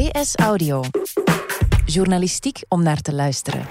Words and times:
DS 0.00 0.34
Audio. 0.34 0.82
Journalistiek 1.84 2.62
om 2.68 2.82
naar 2.82 3.00
te 3.00 3.14
luisteren. 3.14 3.66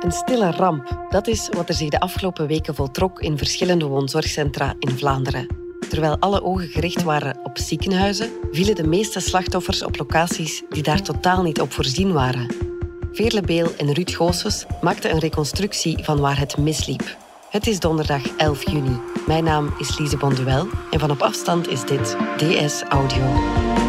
Een 0.00 0.12
stille 0.12 0.50
ramp, 0.50 1.06
dat 1.08 1.26
is 1.26 1.48
wat 1.48 1.68
er 1.68 1.74
zich 1.74 1.88
de 1.88 2.00
afgelopen 2.00 2.46
weken 2.46 2.74
voltrok 2.74 3.20
in 3.20 3.38
verschillende 3.38 3.86
woonzorgcentra 3.86 4.74
in 4.78 4.98
Vlaanderen. 4.98 5.46
Terwijl 5.88 6.18
alle 6.18 6.42
ogen 6.42 6.68
gericht 6.68 7.02
waren 7.02 7.40
op 7.42 7.58
ziekenhuizen, 7.58 8.30
vielen 8.50 8.74
de 8.74 8.86
meeste 8.86 9.20
slachtoffers 9.20 9.84
op 9.84 9.98
locaties 9.98 10.62
die 10.68 10.82
daar 10.82 11.02
totaal 11.02 11.42
niet 11.42 11.60
op 11.60 11.72
voorzien 11.72 12.12
waren. 12.12 12.54
Veerle 13.12 13.40
Beel 13.40 13.74
en 13.76 13.92
Ruud 13.92 14.10
Goossens 14.10 14.64
maakten 14.80 15.10
een 15.10 15.20
reconstructie 15.20 16.04
van 16.04 16.20
waar 16.20 16.38
het 16.38 16.56
misliep. 16.56 17.16
Het 17.48 17.66
is 17.66 17.80
donderdag 17.80 18.36
11 18.36 18.70
juni. 18.70 19.00
Mijn 19.26 19.44
naam 19.44 19.74
is 19.78 19.98
Lise 19.98 20.16
Bonduel 20.16 20.68
en 20.90 21.00
van 21.00 21.10
op 21.10 21.22
afstand 21.22 21.68
is 21.68 21.84
dit 21.84 22.16
DS 22.36 22.82
Audio. 22.82 23.87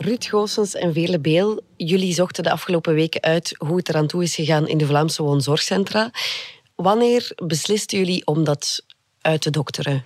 Ruud 0.00 0.24
Goossens 0.24 0.74
en 0.74 0.92
Veerle 0.92 1.20
Beel, 1.20 1.60
jullie 1.76 2.14
zochten 2.14 2.42
de 2.42 2.50
afgelopen 2.50 2.94
weken 2.94 3.22
uit 3.22 3.54
hoe 3.58 3.76
het 3.76 3.88
eraan 3.88 4.06
toe 4.06 4.22
is 4.22 4.34
gegaan 4.34 4.68
in 4.68 4.78
de 4.78 4.86
Vlaamse 4.86 5.22
woonzorgcentra. 5.22 6.10
Wanneer 6.74 7.32
beslisten 7.46 7.98
jullie 7.98 8.26
om 8.26 8.44
dat 8.44 8.84
uit 9.20 9.40
te 9.40 9.50
dokteren? 9.50 10.04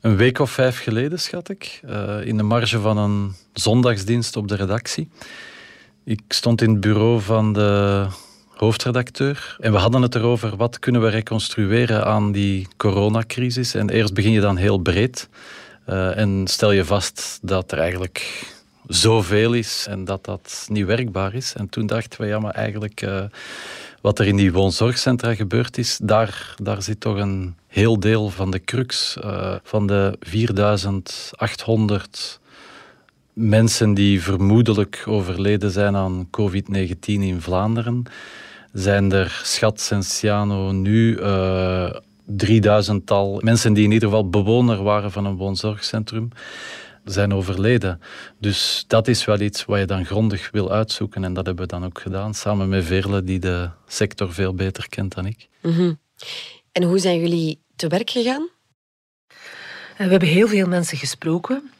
Een 0.00 0.16
week 0.16 0.38
of 0.38 0.50
vijf 0.50 0.82
geleden, 0.82 1.20
schat 1.20 1.48
ik. 1.48 1.80
Uh, 1.84 2.26
in 2.26 2.36
de 2.36 2.42
marge 2.42 2.80
van 2.80 2.98
een 2.98 3.34
zondagsdienst 3.52 4.36
op 4.36 4.48
de 4.48 4.56
redactie. 4.56 5.08
Ik 6.04 6.20
stond 6.28 6.62
in 6.62 6.70
het 6.70 6.80
bureau 6.80 7.20
van 7.20 7.52
de 7.52 8.06
hoofdredacteur. 8.48 9.56
En 9.60 9.72
we 9.72 9.78
hadden 9.78 10.02
het 10.02 10.14
erover 10.14 10.56
wat 10.56 10.78
kunnen 10.78 11.02
we 11.02 11.08
reconstrueren 11.08 12.04
aan 12.04 12.32
die 12.32 12.68
coronacrisis. 12.76 13.74
En 13.74 13.90
eerst 13.90 14.14
begin 14.14 14.32
je 14.32 14.40
dan 14.40 14.56
heel 14.56 14.78
breed. 14.78 15.28
Uh, 15.88 16.16
en 16.18 16.46
stel 16.46 16.72
je 16.72 16.84
vast 16.84 17.38
dat 17.42 17.72
er 17.72 17.78
eigenlijk 17.78 18.46
zoveel 18.90 19.52
is 19.52 19.86
en 19.88 20.04
dat 20.04 20.24
dat 20.24 20.66
niet 20.68 20.86
werkbaar 20.86 21.34
is. 21.34 21.54
En 21.54 21.68
toen 21.68 21.86
dachten 21.86 22.20
we, 22.20 22.26
ja, 22.26 22.38
maar 22.38 22.54
eigenlijk 22.54 23.02
uh, 23.02 23.22
wat 24.00 24.18
er 24.18 24.26
in 24.26 24.36
die 24.36 24.52
woonzorgcentra 24.52 25.34
gebeurd 25.34 25.78
is, 25.78 25.98
daar, 26.02 26.54
daar 26.62 26.82
zit 26.82 27.00
toch 27.00 27.16
een 27.16 27.54
heel 27.66 28.00
deel 28.00 28.30
van 28.30 28.50
de 28.50 28.64
crux 28.64 29.16
uh, 29.24 29.54
van 29.62 29.86
de 29.86 30.16
4800 30.20 32.40
mensen 33.32 33.94
die 33.94 34.22
vermoedelijk 34.22 35.02
overleden 35.06 35.70
zijn 35.70 35.96
aan 35.96 36.28
COVID-19 36.30 36.94
in 37.04 37.40
Vlaanderen. 37.40 38.02
Zijn 38.72 39.12
er, 39.12 39.40
schat 39.42 39.80
Sensiano, 39.80 40.72
nu 40.72 41.18
uh, 41.18 41.90
drieduizendtal 42.24 43.40
mensen 43.42 43.72
die 43.72 43.84
in 43.84 43.92
ieder 43.92 44.08
geval 44.08 44.28
bewoner 44.28 44.82
waren 44.82 45.12
van 45.12 45.24
een 45.24 45.36
woonzorgcentrum 45.36 46.28
zijn 47.04 47.34
overleden. 47.34 48.00
Dus 48.38 48.84
dat 48.86 49.08
is 49.08 49.24
wel 49.24 49.40
iets 49.40 49.64
wat 49.64 49.78
je 49.78 49.86
dan 49.86 50.04
grondig 50.06 50.50
wil 50.50 50.72
uitzoeken. 50.72 51.24
En 51.24 51.34
dat 51.34 51.46
hebben 51.46 51.64
we 51.64 51.70
dan 51.70 51.84
ook 51.84 52.00
gedaan, 52.00 52.34
samen 52.34 52.68
met 52.68 52.84
Veerle, 52.84 53.22
die 53.22 53.38
de 53.38 53.70
sector 53.86 54.32
veel 54.32 54.54
beter 54.54 54.88
kent 54.88 55.14
dan 55.14 55.26
ik. 55.26 55.48
-hmm. 55.60 55.98
En 56.72 56.82
hoe 56.82 56.98
zijn 56.98 57.20
jullie 57.20 57.62
te 57.76 57.88
werk 57.88 58.10
gegaan? 58.10 58.48
We 60.00 60.10
hebben 60.10 60.28
heel 60.28 60.48
veel 60.48 60.66
mensen 60.66 60.98
gesproken, 60.98 61.70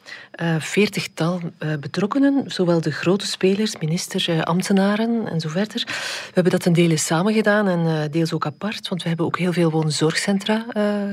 veertigtal 0.59 1.41
uh, 1.59 1.73
betrokkenen, 1.79 2.43
zowel 2.51 2.81
de 2.81 2.91
grote 2.91 3.27
spelers, 3.27 3.77
ministers, 3.77 4.29
ambtenaren 4.29 5.27
en 5.27 5.39
zo 5.39 5.49
verder. 5.49 5.83
We 5.85 6.31
hebben 6.33 6.51
dat 6.51 6.65
een 6.65 6.73
deel 6.73 6.97
samen 6.97 7.33
gedaan 7.33 7.67
en 7.67 8.11
deels 8.11 8.33
ook 8.33 8.45
apart, 8.45 8.87
want 8.87 9.01
we 9.01 9.07
hebben 9.07 9.25
ook 9.25 9.37
heel 9.37 9.53
veel 9.53 9.71
woonzorgcentra 9.71 10.65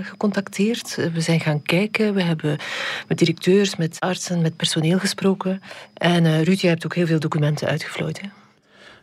gecontacteerd. 0.02 0.94
we 1.12 1.20
zijn 1.20 1.40
gaan 1.40 1.62
kijken, 1.62 2.14
we 2.14 2.22
hebben 2.22 2.58
met 3.06 3.18
directeurs, 3.18 3.76
met 3.76 3.96
artsen, 4.00 4.42
met 4.42 4.56
personeel 4.56 4.98
gesproken. 4.98 5.62
En 5.94 6.44
Ruud, 6.44 6.58
jij 6.58 6.70
hebt 6.70 6.84
ook 6.84 6.94
heel 6.94 7.06
veel 7.06 7.20
documenten 7.20 7.68
uitgevlooid. 7.68 8.20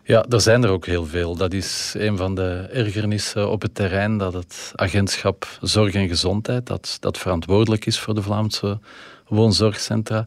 Ja, 0.08 0.26
er 0.30 0.42
zijn 0.42 0.64
er 0.64 0.70
ook 0.70 0.86
heel 0.86 1.06
veel. 1.06 1.36
Dat 1.36 1.54
is 1.54 1.94
een 1.98 2.18
van 2.18 2.36
de 2.36 2.68
ergernissen 2.72 3.52
op 3.52 3.62
het 3.62 3.76
terrein, 3.76 4.18
dat 4.18 4.34
het 4.34 4.72
agentschap 4.76 5.58
Zorg 5.62 5.94
en 5.94 6.08
Gezondheid, 6.08 6.66
dat, 6.66 6.98
dat 7.00 7.18
verantwoordelijk 7.18 7.86
is 7.86 8.00
voor 8.00 8.16
de 8.16 8.22
Vlaamse 8.22 8.80
woonzorgcentra, 9.28 10.26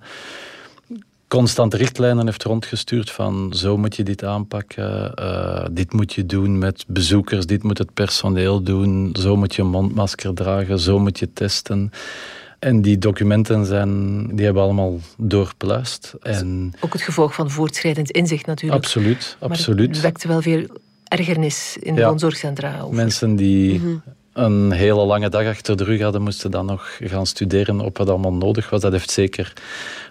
constant 1.28 1.74
richtlijnen 1.74 2.24
heeft 2.24 2.42
rondgestuurd 2.42 3.10
van 3.10 3.52
zo 3.54 3.76
moet 3.76 3.96
je 3.96 4.02
dit 4.02 4.24
aanpakken, 4.24 5.12
uh, 5.20 5.64
dit 5.70 5.92
moet 5.92 6.12
je 6.12 6.26
doen 6.26 6.58
met 6.58 6.84
bezoekers, 6.88 7.46
dit 7.46 7.62
moet 7.62 7.78
het 7.78 7.94
personeel 7.94 8.62
doen, 8.62 9.16
zo 9.18 9.36
moet 9.36 9.54
je 9.54 9.62
mondmasker 9.62 10.34
dragen, 10.34 10.78
zo 10.78 10.98
moet 10.98 11.18
je 11.18 11.32
testen. 11.32 11.90
En 12.58 12.82
die 12.82 12.98
documenten 12.98 13.66
zijn, 13.66 14.26
die 14.36 14.44
hebben 14.44 14.62
allemaal 14.62 14.98
doorpluist. 15.16 16.14
En 16.22 16.72
ook 16.80 16.92
het 16.92 17.02
gevolg 17.02 17.34
van 17.34 17.50
voortschrijdend 17.50 18.10
inzicht 18.10 18.46
natuurlijk. 18.46 18.84
Absoluut, 18.84 19.36
absoluut. 19.38 19.86
Maar 19.86 19.94
het 19.94 20.00
wekte 20.00 20.28
wel 20.28 20.42
veel 20.42 20.66
ergernis 21.04 21.76
in 21.80 21.94
de 21.94 22.00
ja, 22.00 22.08
woonzorgcentra. 22.08 22.80
Over. 22.80 22.94
Mensen 22.94 23.36
die 23.36 23.78
mm 23.78 23.84
-hmm. 23.84 24.02
een 24.32 24.72
hele 24.72 25.04
lange 25.04 25.28
dag 25.28 25.46
achter 25.46 25.76
de 25.76 25.84
rug 25.84 26.00
hadden, 26.00 26.22
moesten 26.22 26.50
dan 26.50 26.66
nog 26.66 26.96
gaan 27.00 27.26
studeren 27.26 27.80
op 27.80 27.98
wat 27.98 28.08
allemaal 28.08 28.32
nodig 28.32 28.70
was. 28.70 28.80
Dat 28.80 28.92
heeft 28.92 29.10
zeker 29.10 29.52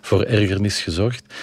voor 0.01 0.23
ergernis 0.23 0.81
gezorgd. 0.81 1.33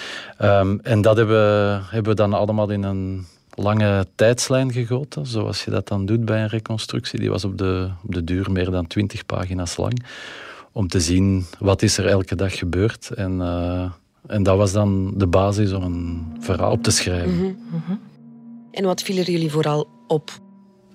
Um, 0.41 0.79
en 0.83 1.01
dat 1.01 1.17
hebben, 1.17 1.83
hebben 1.89 2.11
we 2.11 2.17
dan 2.17 2.33
allemaal 2.33 2.69
in 2.69 2.83
een 2.83 3.25
lange 3.53 4.07
tijdslijn 4.15 4.71
gegoten, 4.71 5.25
zoals 5.25 5.63
je 5.63 5.71
dat 5.71 5.87
dan 5.87 6.05
doet 6.05 6.25
bij 6.25 6.41
een 6.41 6.49
reconstructie. 6.49 7.19
Die 7.19 7.29
was 7.29 7.45
op 7.45 7.57
de, 7.57 7.89
op 8.03 8.13
de 8.13 8.23
duur 8.23 8.51
meer 8.51 8.71
dan 8.71 8.87
twintig 8.87 9.25
pagina's 9.25 9.77
lang 9.77 10.03
om 10.75 10.87
te 10.87 10.99
zien 10.99 11.45
wat 11.59 11.81
is 11.81 11.97
er 11.97 12.07
elke 12.07 12.35
dag 12.35 12.57
gebeurd. 12.57 13.09
En, 13.09 13.31
uh, 13.39 13.91
en 14.27 14.43
dat 14.43 14.57
was 14.57 14.71
dan 14.71 15.13
de 15.17 15.27
basis 15.27 15.71
om 15.71 15.83
een 15.83 16.35
verhaal 16.39 16.71
op 16.71 16.83
te 16.83 16.91
schrijven. 16.91 17.33
Mm 17.33 17.57
-hmm. 17.85 17.99
En 18.71 18.83
wat 18.83 19.01
vielen 19.01 19.23
jullie 19.23 19.51
vooral 19.51 19.87
op? 20.07 20.31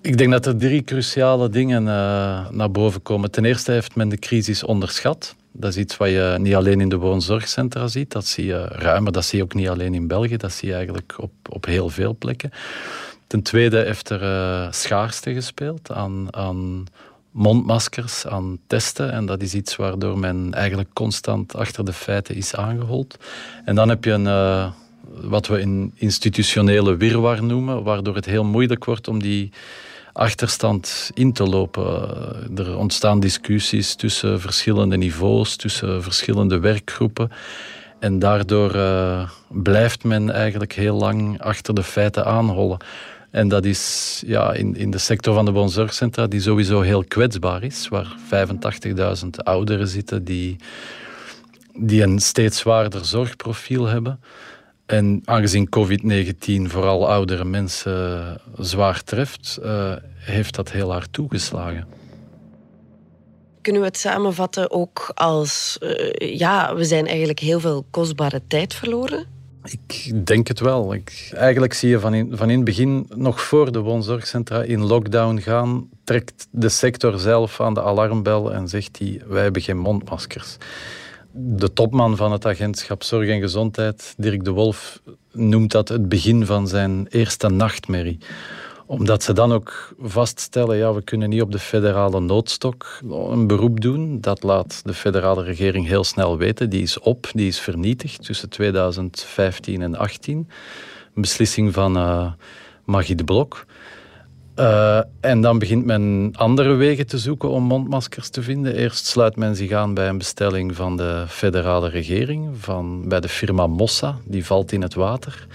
Ik 0.01 0.19
denk 0.19 0.31
dat 0.31 0.47
er 0.47 0.57
drie 0.57 0.83
cruciale 0.83 1.49
dingen 1.49 1.83
uh, 1.83 2.51
naar 2.51 2.71
boven 2.71 3.03
komen. 3.03 3.31
Ten 3.31 3.45
eerste 3.45 3.73
heeft 3.73 3.95
men 3.95 4.09
de 4.09 4.19
crisis 4.19 4.65
onderschat. 4.65 5.37
Dat 5.53 5.71
is 5.71 5.77
iets 5.77 5.97
wat 5.97 6.09
je 6.09 6.37
niet 6.41 6.55
alleen 6.55 6.81
in 6.81 6.89
de 6.89 6.97
woonzorgcentra 6.97 7.87
ziet. 7.87 8.11
Dat 8.11 8.27
zie 8.27 8.45
je 8.45 8.65
ruimer, 8.65 9.13
dat 9.13 9.25
zie 9.25 9.39
je 9.39 9.45
ook 9.45 9.55
niet 9.55 9.69
alleen 9.69 9.95
in 9.95 10.07
België. 10.07 10.37
Dat 10.37 10.53
zie 10.53 10.69
je 10.69 10.75
eigenlijk 10.75 11.15
op, 11.19 11.33
op 11.51 11.65
heel 11.65 11.89
veel 11.89 12.17
plekken. 12.19 12.51
Ten 13.27 13.43
tweede 13.43 13.77
heeft 13.77 14.11
er 14.11 14.23
uh, 14.23 14.73
schaarste 14.73 15.33
gespeeld 15.33 15.93
aan, 15.93 16.35
aan 16.35 16.87
mondmaskers 17.31 18.27
aan 18.27 18.59
testen. 18.67 19.13
En 19.13 19.27
dat 19.27 19.43
is 19.43 19.55
iets 19.55 19.77
waardoor 19.77 20.19
men 20.19 20.55
eigenlijk 20.55 20.89
constant 20.93 21.57
achter 21.57 21.85
de 21.85 21.93
feiten 21.93 22.35
is 22.35 22.55
aangehold. 22.55 23.17
En 23.65 23.75
dan 23.75 23.89
heb 23.89 24.05
je 24.05 24.11
een, 24.11 24.27
uh, 24.27 24.71
wat 25.21 25.47
we 25.47 25.61
een 25.61 25.93
institutionele 25.95 26.97
wirwar 26.97 27.43
noemen, 27.45 27.83
waardoor 27.83 28.15
het 28.15 28.25
heel 28.25 28.45
moeilijk 28.45 28.85
wordt 28.85 29.09
om 29.09 29.23
die 29.23 29.51
achterstand 30.13 31.11
in 31.15 31.33
te 31.33 31.45
lopen. 31.45 32.09
Er 32.57 32.77
ontstaan 32.77 33.21
discussies 33.21 33.95
tussen 33.95 34.41
verschillende 34.41 34.97
niveaus, 34.97 35.57
tussen 35.57 36.03
verschillende 36.03 36.59
werkgroepen. 36.59 37.31
En 37.99 38.19
daardoor 38.19 38.75
uh, 38.75 39.31
blijft 39.49 40.05
men 40.05 40.31
eigenlijk 40.31 40.73
heel 40.73 40.97
lang 40.97 41.41
achter 41.41 41.75
de 41.75 41.83
feiten 41.83 42.25
aanhollen. 42.25 42.79
En 43.31 43.49
dat 43.49 43.65
is 43.65 44.23
ja, 44.27 44.53
in, 44.53 44.77
in 44.77 44.91
de 44.91 44.99
sector 44.99 45.35
van 45.35 45.45
de 45.45 45.51
woonzorgcentra, 45.51 46.27
die 46.27 46.41
sowieso 46.41 46.81
heel 46.81 47.05
kwetsbaar 47.05 47.63
is, 47.63 47.89
waar 47.89 48.17
85.000 49.23 49.29
ouderen 49.31 49.89
zitten 49.89 50.25
die, 50.25 50.57
die 51.75 52.03
een 52.03 52.19
steeds 52.19 52.59
zwaarder 52.59 53.05
zorgprofiel 53.05 53.87
hebben. 53.87 54.21
En 54.87 55.23
aangezien 55.25 55.69
COVID-19 55.77 56.71
vooral 56.71 57.09
oudere 57.09 57.45
mensen 57.45 58.37
zwaar 58.59 59.03
treft, 59.03 59.59
uh, 59.63 59.93
heeft 60.15 60.55
dat 60.55 60.71
heel 60.71 60.91
hard 60.93 61.13
toegeslagen. 61.13 61.87
Kunnen 63.61 63.81
we 63.83 63.89
het 63.89 63.97
samenvatten 63.97 64.71
ook 64.71 65.11
als, 65.15 65.79
uh, 65.81 66.39
ja, 66.39 66.75
we 66.75 66.85
zijn 66.85 67.07
eigenlijk 67.07 67.39
heel 67.39 67.61
veel 67.61 67.87
kostbare 67.91 68.43
tijd 68.47 68.75
verloren? 68.75 69.40
Ik 69.65 70.27
denk 70.27 70.49
het 70.49 70.61
wel. 70.61 70.95
Ik, 70.95 71.31
eigenlijk 71.35 71.73
zie 71.73 71.89
je 71.89 72.01
van 72.01 72.15
in, 72.15 72.37
van 72.37 72.51
in 72.51 72.57
het 72.57 72.65
begin, 72.65 73.07
nog 73.15 73.41
voor 73.41 73.73
de 73.73 73.79
woonzorgcentra 73.79 74.63
in 74.63 74.85
lockdown 74.85 75.39
gaan, 75.39 75.89
trekt 76.05 76.47
de 76.51 76.69
sector 76.69 77.19
zelf 77.19 77.61
aan 77.61 77.75
de 77.75 77.83
alarmbel 77.83 78.53
en 78.53 78.69
zegt 78.69 78.99
hij, 78.99 79.23
wij 79.27 79.43
hebben 79.43 79.63
geen 79.63 79.79
mondmaskers. 79.79 80.57
De 81.33 81.73
topman 81.73 82.17
van 82.17 82.33
het 82.33 82.47
agentschap 82.47 83.03
Zorg 83.03 83.29
en 83.29 83.41
Gezondheid, 83.41 84.15
Dirk 84.17 84.45
de 84.45 84.51
Wolf, 84.51 85.01
noemt 85.33 85.71
dat 85.71 85.89
het 85.89 86.09
begin 86.09 86.47
van 86.47 86.69
zijn 86.69 87.07
eerste 87.11 87.49
nachtmerrie 87.49 88.19
Omdat 88.91 89.23
ze 89.23 89.33
dan 89.33 89.53
ook 89.53 89.95
vaststellen, 90.01 90.77
ja, 90.77 90.95
we 90.95 91.03
kunnen 91.03 91.29
niet 91.29 91.43
op 91.43 91.53
de 91.53 91.59
federale 91.59 92.21
noodstok 92.21 93.01
een 93.11 93.47
beroep 93.47 93.81
doen. 93.81 94.21
Dat 94.21 94.43
laat 94.43 94.81
de 94.85 94.95
federale 94.95 95.43
regering 95.43 95.87
heel 95.87 96.05
snel 96.05 96.39
weten. 96.39 96.71
Die 96.71 96.83
is 96.83 96.99
op, 96.99 97.31
die 97.33 97.47
is 97.47 97.61
vernietigd 97.61 98.25
tussen 98.25 98.49
2015 98.49 99.75
en 99.75 99.91
2018. 99.91 100.37
Een 101.15 101.23
beslissing 101.23 101.73
van 101.75 101.97
uh, 101.97 102.33
Magie 102.85 103.15
de 103.15 103.25
Blok. 103.25 103.67
Uh, 104.57 105.01
en 105.21 105.41
dan 105.41 105.59
begint 105.59 105.85
men 105.85 106.31
andere 106.33 106.75
wegen 106.75 107.07
te 107.07 107.19
zoeken 107.19 107.51
om 107.51 107.63
mondmaskers 107.63 108.29
te 108.29 108.43
vinden. 108.43 108.75
Eerst 108.75 109.07
sluit 109.07 109.37
men 109.37 109.57
zich 109.57 109.73
aan 109.73 109.95
bij 109.95 110.09
een 110.09 110.19
bestelling 110.19 110.77
van 110.77 110.97
de 110.97 111.25
federale 111.29 111.89
regering, 111.89 112.49
van, 112.59 113.09
bij 113.09 113.21
de 113.21 113.29
firma 113.29 113.67
Mossa, 113.67 114.17
die 114.25 114.47
valt 114.47 114.73
in 114.73 114.83
het 114.83 114.95
water. 114.95 115.47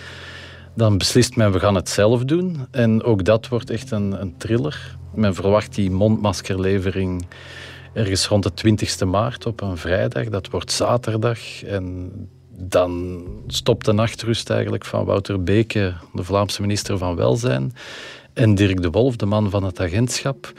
Dan 0.75 0.98
beslist 0.98 1.36
men, 1.36 1.51
we 1.51 1.60
gaan 1.60 1.75
het 1.75 1.89
zelf 1.89 2.24
doen. 2.24 2.68
En 2.72 3.04
ook 3.04 3.24
dat 3.24 3.48
wordt 3.48 3.69
echt 3.69 3.92
een, 3.92 4.22
een 4.22 4.38
thriller. 4.38 4.98
Men 5.13 5.36
verwacht 5.36 5.75
die 5.75 5.92
mondmaskerlevering 5.92 7.25
ergens 7.94 8.27
rond 8.27 8.44
de 8.44 8.54
20 8.54 9.06
maart 9.06 9.45
op 9.45 9.62
een 9.62 9.77
vrijdag. 9.77 10.30
Dat 10.30 10.50
wordt 10.50 10.72
zaterdag. 10.72 11.63
En 11.63 12.12
dan 12.50 13.24
stopt 13.48 13.86
de 13.86 13.94
nachtrust 13.94 14.50
eigenlijk 14.50 14.86
van 14.86 15.06
Wouter 15.06 15.44
Beke, 15.44 15.94
de 16.13 16.24
Vlaamse 16.24 16.62
minister 16.62 16.98
van 16.98 17.16
Welzijn 17.16 17.74
en 18.33 18.56
Dirk 18.56 18.81
de 18.81 18.89
Wolf, 18.89 19.16
de 19.16 19.25
man 19.25 19.50
van 19.50 19.63
het 19.63 19.80
agentschap 19.80 20.54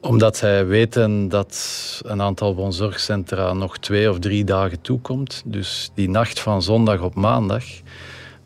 omdat 0.00 0.36
zij 0.36 0.66
weten 0.66 1.28
dat 1.28 2.00
een 2.04 2.22
aantal 2.22 2.54
woonzorgcentra 2.54 3.52
nog 3.52 3.78
twee 3.78 4.10
of 4.10 4.18
drie 4.18 4.44
dagen 4.44 4.80
toekomt. 4.80 5.42
Dus 5.44 5.90
die 5.94 6.08
nacht 6.08 6.40
van 6.40 6.62
zondag 6.62 7.00
op 7.00 7.14
maandag 7.14 7.64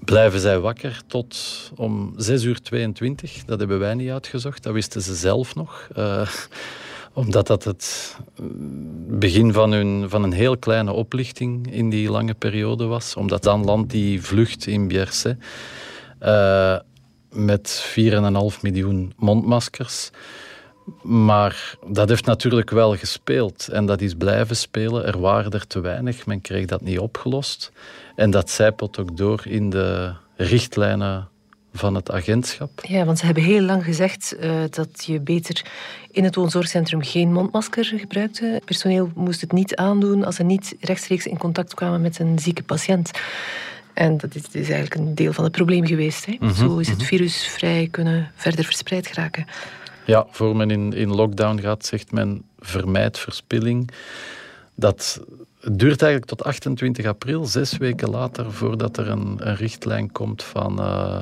blijven 0.04 0.40
zij 0.40 0.58
wakker 0.58 1.00
tot 1.06 1.36
om 1.76 2.12
6 2.16 2.42
uur 2.42 2.62
22. 2.62 3.44
Dat 3.44 3.58
hebben 3.58 3.78
wij 3.78 3.94
niet 3.94 4.10
uitgezocht, 4.10 4.62
dat 4.62 4.72
wisten 4.72 5.02
ze 5.02 5.14
zelf 5.14 5.54
nog. 5.54 5.88
Uh, 5.96 6.28
omdat 7.12 7.46
dat 7.46 7.64
het 7.64 8.16
begin 9.08 9.52
van, 9.52 9.72
hun, 9.72 10.08
van 10.08 10.22
een 10.22 10.32
heel 10.32 10.56
kleine 10.56 10.92
oplichting 10.92 11.72
in 11.72 11.90
die 11.90 12.10
lange 12.10 12.34
periode 12.34 12.84
was. 12.84 13.16
Omdat 13.16 13.42
dan 13.42 13.64
landt 13.64 13.90
die 13.90 14.22
vlucht 14.22 14.66
in 14.66 14.88
Bierse. 14.88 15.36
Uh, 16.22 16.78
met 17.30 17.94
4,5 17.98 18.60
miljoen 18.60 19.12
mondmaskers. 19.16 20.10
Maar 21.02 21.76
dat 21.86 22.08
heeft 22.08 22.24
natuurlijk 22.24 22.70
wel 22.70 22.96
gespeeld 22.96 23.68
en 23.68 23.86
dat 23.86 24.00
is 24.00 24.14
blijven 24.14 24.56
spelen. 24.56 25.06
Er 25.06 25.20
waren 25.20 25.50
er 25.50 25.66
te 25.66 25.80
weinig, 25.80 26.26
men 26.26 26.40
kreeg 26.40 26.66
dat 26.66 26.80
niet 26.80 26.98
opgelost. 26.98 27.72
En 28.18 28.30
dat 28.30 28.50
zijpelt 28.50 28.98
ook 28.98 29.16
door 29.16 29.42
in 29.46 29.70
de 29.70 30.12
richtlijnen 30.36 31.28
van 31.72 31.94
het 31.94 32.10
agentschap. 32.10 32.70
Ja, 32.82 33.04
want 33.04 33.18
ze 33.18 33.24
hebben 33.24 33.42
heel 33.42 33.60
lang 33.60 33.84
gezegd 33.84 34.36
uh, 34.40 34.50
dat 34.70 35.04
je 35.04 35.20
beter 35.20 35.64
in 36.10 36.24
het 36.24 36.34
woonzorgcentrum 36.34 37.02
geen 37.02 37.32
mondmasker 37.32 37.84
gebruikte. 37.84 38.44
Het 38.44 38.64
personeel 38.64 39.10
moest 39.14 39.40
het 39.40 39.52
niet 39.52 39.76
aandoen 39.76 40.24
als 40.24 40.36
ze 40.36 40.42
niet 40.42 40.76
rechtstreeks 40.80 41.26
in 41.26 41.38
contact 41.38 41.74
kwamen 41.74 42.00
met 42.00 42.18
een 42.18 42.38
zieke 42.38 42.62
patiënt. 42.62 43.10
En 43.94 44.16
dat 44.16 44.34
is, 44.34 44.42
is, 44.42 44.70
eigenlijk 44.70 44.94
een 44.94 45.14
deel 45.14 45.32
van 45.32 45.44
het 45.44 45.52
probleem 45.52 45.86
geweest. 45.86 46.26
Hè. 46.26 46.36
Mhm, 46.40 46.54
Zo 46.54 46.78
is 46.78 46.88
het 46.88 46.98
mhm. 46.98 47.06
virus 47.06 47.46
vrij 47.46 47.88
kunnen 47.90 48.30
verder 48.34 48.64
verspreid 48.64 49.06
geraken. 49.06 49.46
Ja, 50.04 50.26
voor 50.30 50.56
men 50.56 50.70
in, 50.70 50.92
in 50.92 51.14
lockdown 51.14 51.60
gaat, 51.60 51.86
zegt 51.86 52.12
men 52.12 52.42
vermijd 52.58 53.18
verspilling. 53.18 53.90
Dat 54.78 55.20
duurt 55.70 56.02
eigenlijk 56.02 56.24
tot 56.24 56.44
28 56.44 57.06
april, 57.06 57.46
zes 57.46 57.76
weken 57.76 58.10
later, 58.10 58.52
voordat 58.52 58.96
er 58.96 59.08
een, 59.08 59.38
richtlijn 59.54 60.12
komt 60.12 60.42
van 60.42 60.80
uh, 60.80 61.20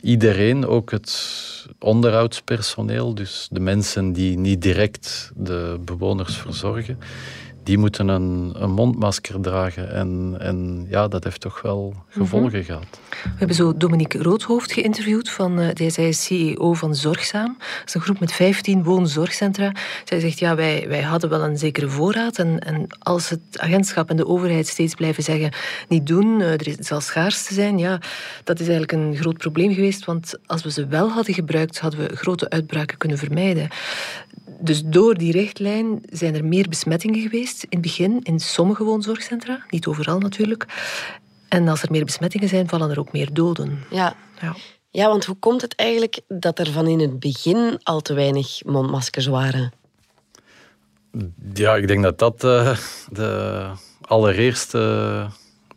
iedereen, 0.00 0.66
ook 0.66 0.90
het 0.90 1.66
onderhoudspersoneel, 1.78 3.14
dus 3.14 3.48
de 3.50 3.60
mensen 3.60 4.12
die 4.12 4.38
niet 4.38 4.62
direct 4.62 5.32
de 5.36 5.80
bewoners 5.84 6.36
verzorgen, 6.36 6.98
die 7.62 7.78
moeten 7.78 8.08
een, 8.08 8.52
een 8.54 8.70
mondmasker 8.70 9.40
dragen. 9.40 9.92
En, 9.94 10.36
en, 10.38 10.86
ja, 10.88 11.08
dat 11.08 11.24
heeft 11.24 11.40
toch 11.40 11.62
wel 11.62 11.94
gevolgen 12.08 12.58
mhm. 12.58 12.62
gehad. 12.62 12.86
We 13.22 13.30
hebben 13.36 13.56
zo 13.56 13.76
Dominique 13.76 14.22
Roodhoofd 14.22 14.72
geïnterviewd. 14.72 15.30
Van, 15.30 15.60
uh, 15.60 15.90
zij 15.90 16.08
is 16.08 16.24
CEO 16.24 16.72
van 16.72 16.94
Zorgzaam. 16.94 17.56
Dat 17.58 17.86
is 17.86 17.94
een 17.94 18.00
groep 18.00 18.20
met 18.20 18.32
15 18.32 18.82
woonzorgcentra. 18.82 19.72
Zij 20.04 20.20
zegt, 20.20 20.38
ja, 20.38 20.54
wij, 20.54 20.84
wij 20.88 21.02
hadden 21.02 21.30
wel 21.30 21.42
een 21.44 21.58
zekere 21.58 21.88
voorraad. 21.88 22.38
En, 22.38 22.58
en 22.58 22.86
als 22.98 23.28
het 23.28 23.40
agentschap 23.56 24.10
en 24.10 24.16
de 24.16 24.26
overheid 24.26 24.66
steeds 24.66 24.94
blijven 24.94 25.22
zeggen, 25.22 25.52
niet 25.88 26.06
doen, 26.06 26.40
uh, 26.40 26.52
er 26.52 26.76
zal 26.78 27.00
schaarste 27.00 27.54
zijn, 27.54 27.78
ja, 27.78 28.00
dat 28.44 28.60
is 28.60 28.68
eigenlijk 28.68 28.92
een 28.92 29.16
groot 29.16 29.38
probleem 29.38 29.74
geweest. 29.74 30.04
Want 30.04 30.34
als 30.46 30.62
we 30.62 30.70
ze 30.70 30.86
wel 30.86 31.08
hadden 31.08 31.34
gebruikt, 31.34 31.78
hadden 31.78 32.00
we 32.00 32.16
grote 32.16 32.50
uitbraken 32.50 32.98
kunnen 32.98 33.18
vermijden. 33.18 33.68
Dus 34.62 34.82
door 34.84 35.14
die 35.14 35.32
richtlijn 35.32 36.02
zijn 36.10 36.34
er 36.34 36.44
meer 36.44 36.68
besmettingen 36.68 37.20
geweest 37.20 37.62
in 37.62 37.68
het 37.70 37.80
begin 37.80 38.22
in 38.22 38.40
sommige 38.40 38.84
woonzorgcentra, 38.84 39.64
niet 39.70 39.86
overal 39.86 40.18
natuurlijk. 40.18 40.66
En 41.48 41.68
als 41.68 41.82
er 41.82 41.90
meer 41.90 42.04
besmettingen 42.04 42.48
zijn, 42.48 42.68
vallen 42.68 42.90
er 42.90 42.98
ook 42.98 43.12
meer 43.12 43.32
doden. 43.32 43.84
Ja. 43.90 44.16
ja. 44.40 44.56
Ja, 44.90 45.08
want 45.08 45.24
hoe 45.24 45.36
komt 45.36 45.60
het 45.60 45.74
eigenlijk 45.74 46.20
dat 46.28 46.58
er 46.58 46.70
van 46.70 46.86
in 46.86 47.00
het 47.00 47.20
begin 47.20 47.80
al 47.82 48.00
te 48.00 48.14
weinig 48.14 48.64
mondmaskers 48.64 49.26
waren? 49.26 49.72
Ja, 51.54 51.76
ik 51.76 51.88
denk 51.88 52.02
dat 52.02 52.18
dat 52.18 52.44
uh, 52.44 52.76
de 53.10 53.66
allereerste 54.00 55.26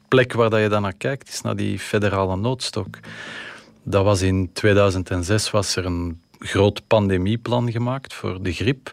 plek 0.07 0.33
waar 0.33 0.49
dat 0.49 0.61
je 0.61 0.69
dan 0.69 0.81
naar 0.81 0.93
kijkt, 0.97 1.29
is 1.29 1.41
naar 1.41 1.55
die 1.55 1.79
federale 1.79 2.37
noodstok. 2.37 2.99
Dat 3.83 4.03
was 4.03 4.21
in 4.21 4.49
2006 4.53 5.51
was 5.51 5.75
er 5.75 5.85
een 5.85 6.21
groot 6.45 6.87
pandemieplan 6.87 7.71
gemaakt 7.71 8.13
voor 8.13 8.43
de 8.43 8.53
griep. 8.53 8.91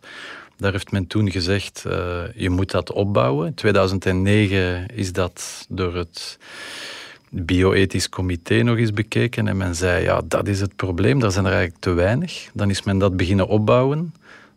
Daar 0.57 0.73
heeft 0.73 0.93
men 0.93 1.07
toen 1.07 1.31
gezegd, 1.31 1.85
uh, 1.87 2.23
je 2.35 2.51
moet 2.51 2.71
dat 2.71 2.93
opbouwen. 2.93 3.47
In 3.47 3.55
2009 3.55 4.87
is 4.87 5.13
dat 5.13 5.67
door 5.69 5.95
het 5.95 6.39
bioethisch 7.31 8.09
comité 8.09 8.63
nog 8.63 8.77
eens 8.77 8.93
bekeken. 8.93 9.49
En 9.49 9.57
men 9.57 9.75
zei, 9.75 10.03
ja, 10.03 10.21
dat 10.25 10.49
is 10.49 10.61
het 10.61 10.77
probleem, 10.77 11.19
daar 11.19 11.31
zijn 11.31 11.45
er 11.45 11.53
eigenlijk 11.53 11.83
te 11.83 11.93
weinig. 11.93 12.49
Dan 12.55 12.71
is 12.71 12.83
men 12.83 12.99
dat 12.99 13.17
beginnen 13.17 13.47
opbouwen. 13.47 14.15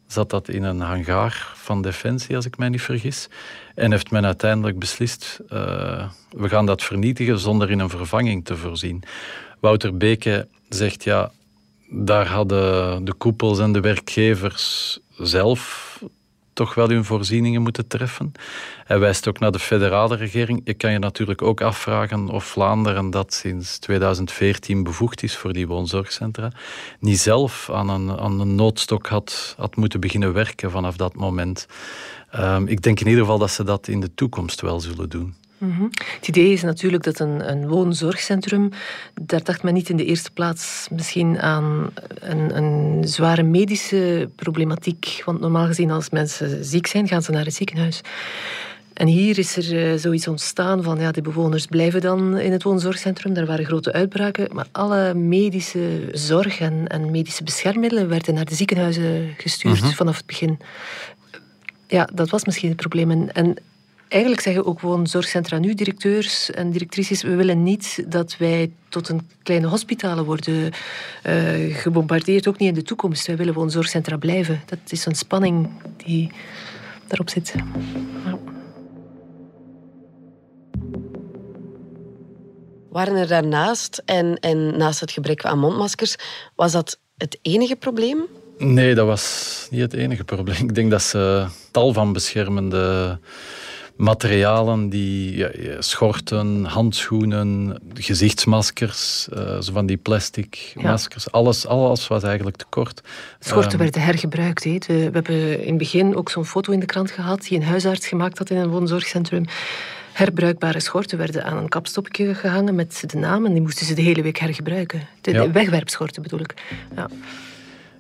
Zat 0.07 0.29
dat 0.29 0.49
in 0.49 0.63
een 0.63 0.79
hangaar 0.79 1.51
van 1.55 1.81
Defensie, 1.81 2.35
als 2.35 2.45
ik 2.45 2.57
mij 2.57 2.69
niet 2.69 2.81
vergis. 2.81 3.29
En 3.75 3.91
heeft 3.91 4.11
men 4.11 4.25
uiteindelijk 4.25 4.79
beslist, 4.79 5.39
uh, 5.53 6.09
we 6.29 6.49
gaan 6.49 6.65
dat 6.65 6.83
vernietigen 6.83 7.39
zonder 7.39 7.71
in 7.71 7.79
een 7.79 7.89
vervanging 7.89 8.45
te 8.45 8.57
voorzien. 8.57 9.03
Wouter 9.59 9.97
Beke 9.97 10.47
zegt, 10.69 11.03
ja, 11.03 11.31
daar 11.89 12.27
hadden 12.27 13.05
de 13.05 13.13
koepels 13.13 13.59
en 13.59 13.71
de 13.71 13.79
werkgevers 13.79 14.99
zelf 15.17 15.83
toch 16.55 16.73
wel 16.73 16.89
hun 16.89 17.05
voorzieningen 17.05 17.61
moeten 17.61 17.87
treffen. 17.87 18.31
Hij 18.83 18.99
wijst 18.99 19.27
ook 19.27 19.39
naar 19.39 19.51
de 19.51 19.59
federale 19.59 20.15
regering. 20.15 20.61
Je 20.63 20.73
kan 20.73 20.91
je 20.91 20.99
natuurlijk 20.99 21.41
ook 21.41 21.61
afvragen 21.61 22.29
of 22.29 22.45
Vlaanderen, 22.45 23.09
dat 23.09 23.33
sinds 23.33 23.77
2014 23.77 24.83
bevoegd 24.83 25.23
is 25.23 25.37
voor 25.37 25.53
die 25.53 25.67
woonzorgcentra, 25.67 26.51
niet 26.99 27.19
zelf 27.19 27.69
aan 27.69 27.89
een, 27.89 28.19
aan 28.19 28.39
een 28.39 28.55
noodstok 28.55 29.07
had, 29.07 29.55
had 29.57 29.75
moeten 29.75 29.99
beginnen 29.99 30.33
werken 30.33 30.71
vanaf 30.71 30.95
dat 30.95 31.15
moment. 31.15 31.67
Um, 32.35 32.67
ik 32.67 32.81
denk 32.81 32.99
in 32.99 33.07
ieder 33.07 33.21
geval 33.21 33.37
dat 33.39 33.51
ze 33.51 33.63
dat 33.63 33.87
in 33.87 33.99
de 33.99 34.13
toekomst 34.13 34.61
wel 34.61 34.79
zullen 34.79 35.09
doen. 35.09 35.35
Het 36.15 36.27
idee 36.27 36.51
is 36.51 36.63
natuurlijk 36.63 37.03
dat 37.03 37.19
een, 37.19 37.51
een 37.51 37.67
woonzorgcentrum, 37.67 38.69
daar 39.21 39.43
dacht 39.43 39.63
men 39.63 39.73
niet 39.73 39.89
in 39.89 39.97
de 39.97 40.05
eerste 40.05 40.31
plaats 40.31 40.87
misschien 40.91 41.39
aan 41.39 41.89
een, 42.19 42.57
een, 42.57 43.07
zware 43.07 43.43
medische 43.43 44.29
problematiek. 44.35 45.21
Want 45.25 45.39
normaal 45.39 45.65
gezien 45.65 45.91
als 45.91 46.09
mensen 46.09 46.65
ziek 46.65 46.87
zijn, 46.87 47.07
gaan 47.07 47.21
ze 47.21 47.31
naar 47.31 47.45
het 47.45 47.53
ziekenhuis. 47.53 48.01
En 48.93 49.07
hier 49.07 49.37
is 49.37 49.57
er 49.57 49.91
uh, 49.91 49.99
zoiets 49.99 50.27
ontstaan 50.27 50.83
van, 50.83 50.99
ja, 50.99 51.11
de 51.11 51.21
bewoners 51.21 51.65
blijven 51.65 52.01
dan 52.01 52.37
in 52.37 52.51
het 52.51 52.63
woonzorgcentrum. 52.63 53.33
Daar 53.33 53.45
waren 53.45 53.65
grote 53.65 53.93
uitbraken. 53.93 54.55
Maar 54.55 54.67
alle 54.71 55.13
medische 55.13 56.09
zorg 56.11 56.59
en, 56.59 56.87
en 56.87 57.11
medische 57.11 57.43
beschermmiddelen 57.43 58.09
werden 58.09 58.33
naar 58.33 58.45
de 58.45 58.55
ziekenhuizen 58.55 59.33
gestuurd 59.37 59.81
mhm. 59.81 59.91
vanaf 59.91 60.17
het 60.17 60.25
begin. 60.25 60.59
Ja, 61.87 62.09
dat 62.13 62.29
was 62.29 62.45
misschien 62.45 62.69
het 62.69 62.77
probleem. 62.77 63.11
en 63.11 63.55
Eigenlijk 64.07 64.41
zeggen 64.41 64.65
ook 64.65 64.79
gewoon 64.79 65.07
zorgcentra 65.07 65.57
nu, 65.57 65.73
directeurs 65.73 66.51
en 66.51 66.71
directrices, 66.71 67.21
we 67.21 67.35
willen 67.35 67.63
niet 67.63 68.03
dat 68.07 68.37
wij 68.37 68.71
tot 68.89 69.09
een 69.09 69.29
kleine 69.43 69.67
hospitalen 69.67 70.25
worden 70.25 70.71
uh, 71.27 71.75
gebombardeerd, 71.75 72.47
ook 72.47 72.57
niet 72.57 72.69
in 72.69 72.75
de 72.75 72.83
toekomst. 72.83 73.27
Wij 73.27 73.37
willen 73.37 73.53
gewoon 73.53 73.71
zorgcentra 73.71 74.17
blijven. 74.17 74.61
Dat 74.65 74.79
is 74.87 75.05
een 75.05 75.15
spanning 75.15 75.69
die 76.05 76.31
daarop 77.07 77.29
zit. 77.29 77.53
Ja. 78.25 78.37
Waren 82.89 83.15
er 83.15 83.27
daarnaast, 83.27 84.01
en, 84.05 84.39
en 84.39 84.77
naast 84.77 84.99
het 84.99 85.11
gebrek 85.11 85.45
aan 85.45 85.59
mondmaskers, 85.59 86.15
was 86.55 86.71
dat 86.71 86.99
het 87.17 87.39
enige 87.41 87.75
probleem? 87.75 88.25
Nee, 88.57 88.95
dat 88.95 89.05
was 89.05 89.67
niet 89.71 89.81
het 89.81 89.93
enige 89.93 90.23
probleem. 90.23 90.63
Ik 90.63 90.75
denk 90.75 90.91
dat 90.91 91.01
ze 91.01 91.45
tal 91.71 91.93
van 91.93 92.13
beschermende 92.13 93.19
materialen 93.95 94.89
die 94.89 95.37
ja, 95.37 95.49
schorten, 95.79 96.65
handschoenen, 96.65 97.79
gezichtsmaskers, 97.93 99.27
uh, 99.33 99.61
zo 99.61 99.71
van 99.73 99.85
die 99.85 99.97
plastic 99.97 100.73
maskers. 100.75 101.31
Alles, 101.31 101.67
alles 101.67 102.07
was 102.07 102.23
eigenlijk 102.23 102.55
tekort. 102.55 103.01
Schorten 103.39 103.71
um, 103.71 103.77
werden 103.77 104.01
hergebruikt. 104.01 104.63
He. 104.63 104.77
We, 104.87 104.93
we 104.93 105.11
hebben 105.13 105.61
in 105.61 105.69
het 105.69 105.77
begin 105.77 106.15
ook 106.15 106.29
zo'n 106.29 106.45
foto 106.45 106.71
in 106.71 106.79
de 106.79 106.85
krant 106.85 107.11
gehad 107.11 107.41
die 107.41 107.57
een 107.57 107.65
huisarts 107.65 108.07
gemaakt 108.07 108.37
had 108.37 108.49
in 108.49 108.57
een 108.57 108.69
woonzorgcentrum. 108.69 109.45
Herbruikbare 110.13 110.79
schorten 110.79 111.17
werden 111.17 111.43
aan 111.43 111.57
een 111.57 111.69
kapstopje 111.69 112.35
gehangen 112.35 112.75
met 112.75 113.03
de 113.07 113.17
naam 113.17 113.45
en 113.45 113.53
die 113.53 113.61
moesten 113.61 113.85
ze 113.85 113.93
de 113.93 114.01
hele 114.01 114.21
week 114.21 114.37
hergebruiken. 114.37 115.07
De, 115.21 115.31
ja. 115.31 115.41
de 115.41 115.51
wegwerpschorten 115.51 116.21
bedoel 116.21 116.39
ik. 116.39 116.53
Ja. 116.95 117.09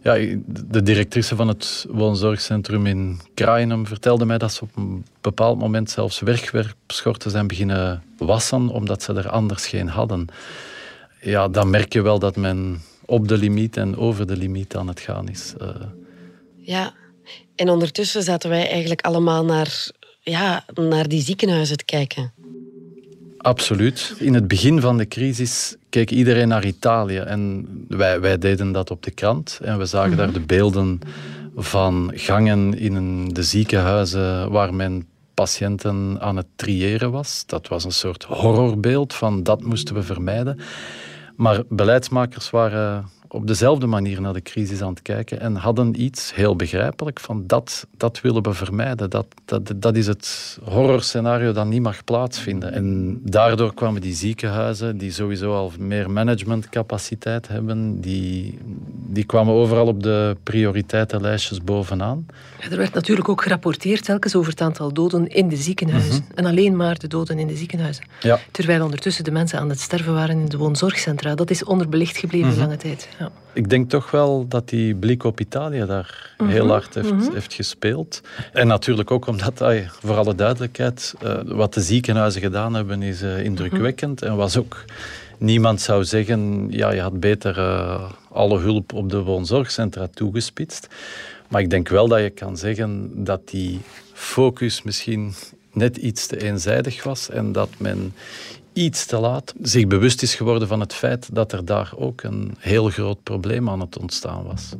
Ja, 0.05 0.13
de 0.47 0.83
directrice 0.83 1.35
van 1.35 1.47
het 1.47 1.85
woonzorgcentrum 1.89 2.85
in 2.85 3.19
Kraaienum 3.33 3.87
vertelde 3.87 4.25
mij 4.25 4.37
dat 4.37 4.53
ze 4.53 4.63
op 4.63 4.75
een 4.75 5.05
bepaald 5.21 5.59
moment 5.59 5.89
zelfs 5.89 6.19
wegwerpschorten 6.19 7.31
zijn 7.31 7.47
beginnen 7.47 8.03
wassen, 8.17 8.69
omdat 8.69 9.03
ze 9.03 9.13
er 9.13 9.29
anders 9.29 9.67
geen 9.67 9.87
hadden. 9.87 10.27
Ja, 11.21 11.47
dan 11.47 11.69
merk 11.69 11.93
je 11.93 12.01
wel 12.01 12.19
dat 12.19 12.35
men 12.35 12.81
op 13.05 13.27
de 13.27 13.37
limiet 13.37 13.77
en 13.77 13.97
over 13.97 14.27
de 14.27 14.37
limiet 14.37 14.75
aan 14.75 14.87
het 14.87 14.99
gaan 14.99 15.29
is. 15.29 15.53
Uh. 15.61 15.69
Ja, 16.55 16.93
en 17.55 17.69
ondertussen 17.69 18.23
zaten 18.23 18.49
wij 18.49 18.69
eigenlijk 18.69 19.01
allemaal 19.01 19.45
naar, 19.45 19.87
ja, 20.21 20.65
naar 20.73 21.07
die 21.07 21.21
ziekenhuizen 21.21 21.77
te 21.77 21.85
kijken. 21.85 22.33
Absoluut. 23.45 24.15
In 24.17 24.33
het 24.33 24.47
begin 24.47 24.81
van 24.81 24.97
de 24.97 25.07
crisis 25.07 25.75
keek 25.89 26.11
iedereen 26.11 26.47
naar 26.47 26.65
Italië. 26.65 27.17
En 27.17 27.67
wij, 27.87 28.19
wij 28.19 28.37
deden 28.37 28.71
dat 28.71 28.91
op 28.91 29.03
de 29.03 29.11
krant. 29.11 29.59
En 29.63 29.77
we 29.77 29.85
zagen 29.85 30.17
daar 30.17 30.27
mhm. 30.27 30.39
de 30.39 30.45
beelden 30.45 30.99
van 31.55 32.11
gangen 32.15 32.77
in 32.77 33.27
de 33.27 33.43
ziekenhuizen 33.43 34.51
waar 34.51 34.73
men 34.73 35.07
patiënten 35.33 36.17
aan 36.19 36.37
het 36.37 36.45
triëren 36.55 37.11
was. 37.11 37.43
Dat 37.45 37.67
was 37.67 37.83
een 37.83 37.91
soort 37.91 38.23
horrorbeeld 38.23 39.13
van 39.13 39.43
dat 39.43 39.63
moesten 39.63 39.95
we 39.95 40.03
vermijden. 40.03 40.59
Maar 41.35 41.63
beleidsmakers 41.69 42.49
waren 42.49 43.09
op 43.35 43.47
dezelfde 43.47 43.85
manier 43.85 44.21
naar 44.21 44.33
de 44.33 44.41
crisis 44.41 44.81
aan 44.81 44.89
het 44.89 45.01
kijken 45.01 45.39
en 45.39 45.55
hadden 45.55 46.01
iets 46.01 46.35
heel 46.35 46.55
begrijpelijk 46.55 47.19
van 47.19 47.43
dat, 47.47 47.87
dat 47.97 48.21
willen 48.21 48.43
we 48.43 48.53
vermijden. 48.53 49.09
Dat, 49.09 49.25
dat, 49.45 49.73
dat 49.75 49.95
is 49.95 50.07
het 50.07 50.57
horrorscenario 50.63 51.51
dat 51.51 51.65
niet 51.67 51.81
mag 51.81 52.03
plaatsvinden. 52.03 52.73
En 52.73 53.19
daardoor 53.23 53.73
kwamen 53.73 54.01
die 54.01 54.13
ziekenhuizen, 54.13 54.97
die 54.97 55.11
sowieso 55.11 55.53
al 55.53 55.71
meer 55.79 56.11
managementcapaciteit 56.11 57.47
hebben, 57.47 58.01
die, 58.01 58.57
die 59.07 59.23
kwamen 59.23 59.53
overal 59.53 59.87
op 59.87 60.03
de 60.03 60.37
prioriteitenlijstjes 60.43 61.63
bovenaan. 61.63 62.25
Er 62.69 62.77
werd 62.77 62.93
natuurlijk 62.93 63.29
ook 63.29 63.41
gerapporteerd 63.41 64.03
telkens 64.03 64.35
over 64.35 64.51
het 64.51 64.61
aantal 64.61 64.93
doden 64.93 65.27
in 65.27 65.49
de 65.49 65.55
ziekenhuizen. 65.55 66.25
Mhm. 66.27 66.37
En 66.37 66.45
alleen 66.45 66.75
maar 66.75 66.99
de 66.99 67.07
doden 67.07 67.39
in 67.39 67.47
de 67.47 67.55
ziekenhuizen. 67.55 68.03
Ja. 68.19 68.39
Terwijl 68.51 68.83
ondertussen 68.83 69.23
de 69.23 69.31
mensen 69.31 69.59
aan 69.59 69.69
het 69.69 69.79
sterven 69.79 70.13
waren 70.13 70.39
in 70.39 70.45
de 70.45 70.57
woonzorgcentra. 70.57 71.35
Dat 71.35 71.49
is 71.49 71.63
onderbelicht 71.63 72.17
gebleven 72.17 72.49
mm 72.49 72.53
lange 72.57 72.77
tijd. 72.77 73.07
Ja. 73.19 73.24
Ik 73.53 73.69
denk 73.69 73.89
toch 73.89 74.11
wel 74.11 74.47
dat 74.47 74.69
die 74.69 74.95
blik 74.95 75.23
op 75.23 75.39
Italië 75.39 75.85
daar 75.85 76.35
mhm, 76.37 76.49
heel 76.49 76.67
hard 76.67 76.93
heeft, 76.93 77.11
mhm. 77.11 77.33
heeft, 77.33 77.53
gespeeld. 77.53 78.21
En 78.53 78.67
natuurlijk 78.67 79.11
ook 79.11 79.27
omdat, 79.27 79.61
ay, 79.61 79.87
voor 79.89 80.15
alle 80.15 80.35
duidelijkheid, 80.35 81.13
uh, 81.23 81.37
wat 81.45 81.73
de 81.73 81.81
ziekenhuizen 81.81 82.41
gedaan 82.41 82.73
hebben 82.73 83.01
is 83.01 83.21
uh, 83.21 83.43
indrukwekkend. 83.43 84.21
En 84.21 84.35
was 84.35 84.57
ook, 84.57 84.85
niemand 85.37 85.81
zou 85.81 86.03
zeggen, 86.03 86.67
ja, 86.69 86.91
je 86.91 87.01
had 87.01 87.19
beter 87.19 87.57
uh, 87.57 88.11
alle 88.31 88.59
hulp 88.59 88.93
op 88.93 89.09
de 89.09 89.21
woonzorgcentra 89.21 90.07
toegespitst. 90.13 90.87
Maar 91.47 91.61
ik 91.61 91.69
denk 91.69 91.89
wel 91.89 92.07
dat 92.07 92.19
je 92.19 92.29
kan 92.29 92.57
zeggen 92.57 93.11
dat 93.23 93.49
die 93.49 93.81
focus 94.13 94.81
misschien 94.83 95.33
net 95.71 95.97
iets 95.97 96.27
te 96.27 96.41
eenzijdig 96.41 97.03
was 97.03 97.29
en 97.29 97.51
dat 97.51 97.69
men 97.77 98.13
iets 98.75 99.05
te 99.05 99.17
laat 99.17 99.53
zich 99.61 99.87
bewust 99.87 100.21
is 100.21 100.35
geworden 100.35 100.67
van 100.67 100.79
het 100.79 100.93
feit 100.93 101.35
dat 101.35 101.51
er 101.51 101.65
daar 101.65 101.93
ook 101.95 102.23
een 102.23 102.55
heel 102.59 102.89
groot 102.89 103.23
probleem 103.23 103.69
aan 103.69 103.79
het 103.79 103.97
ontstaan 103.97 104.43
was. 104.43 104.73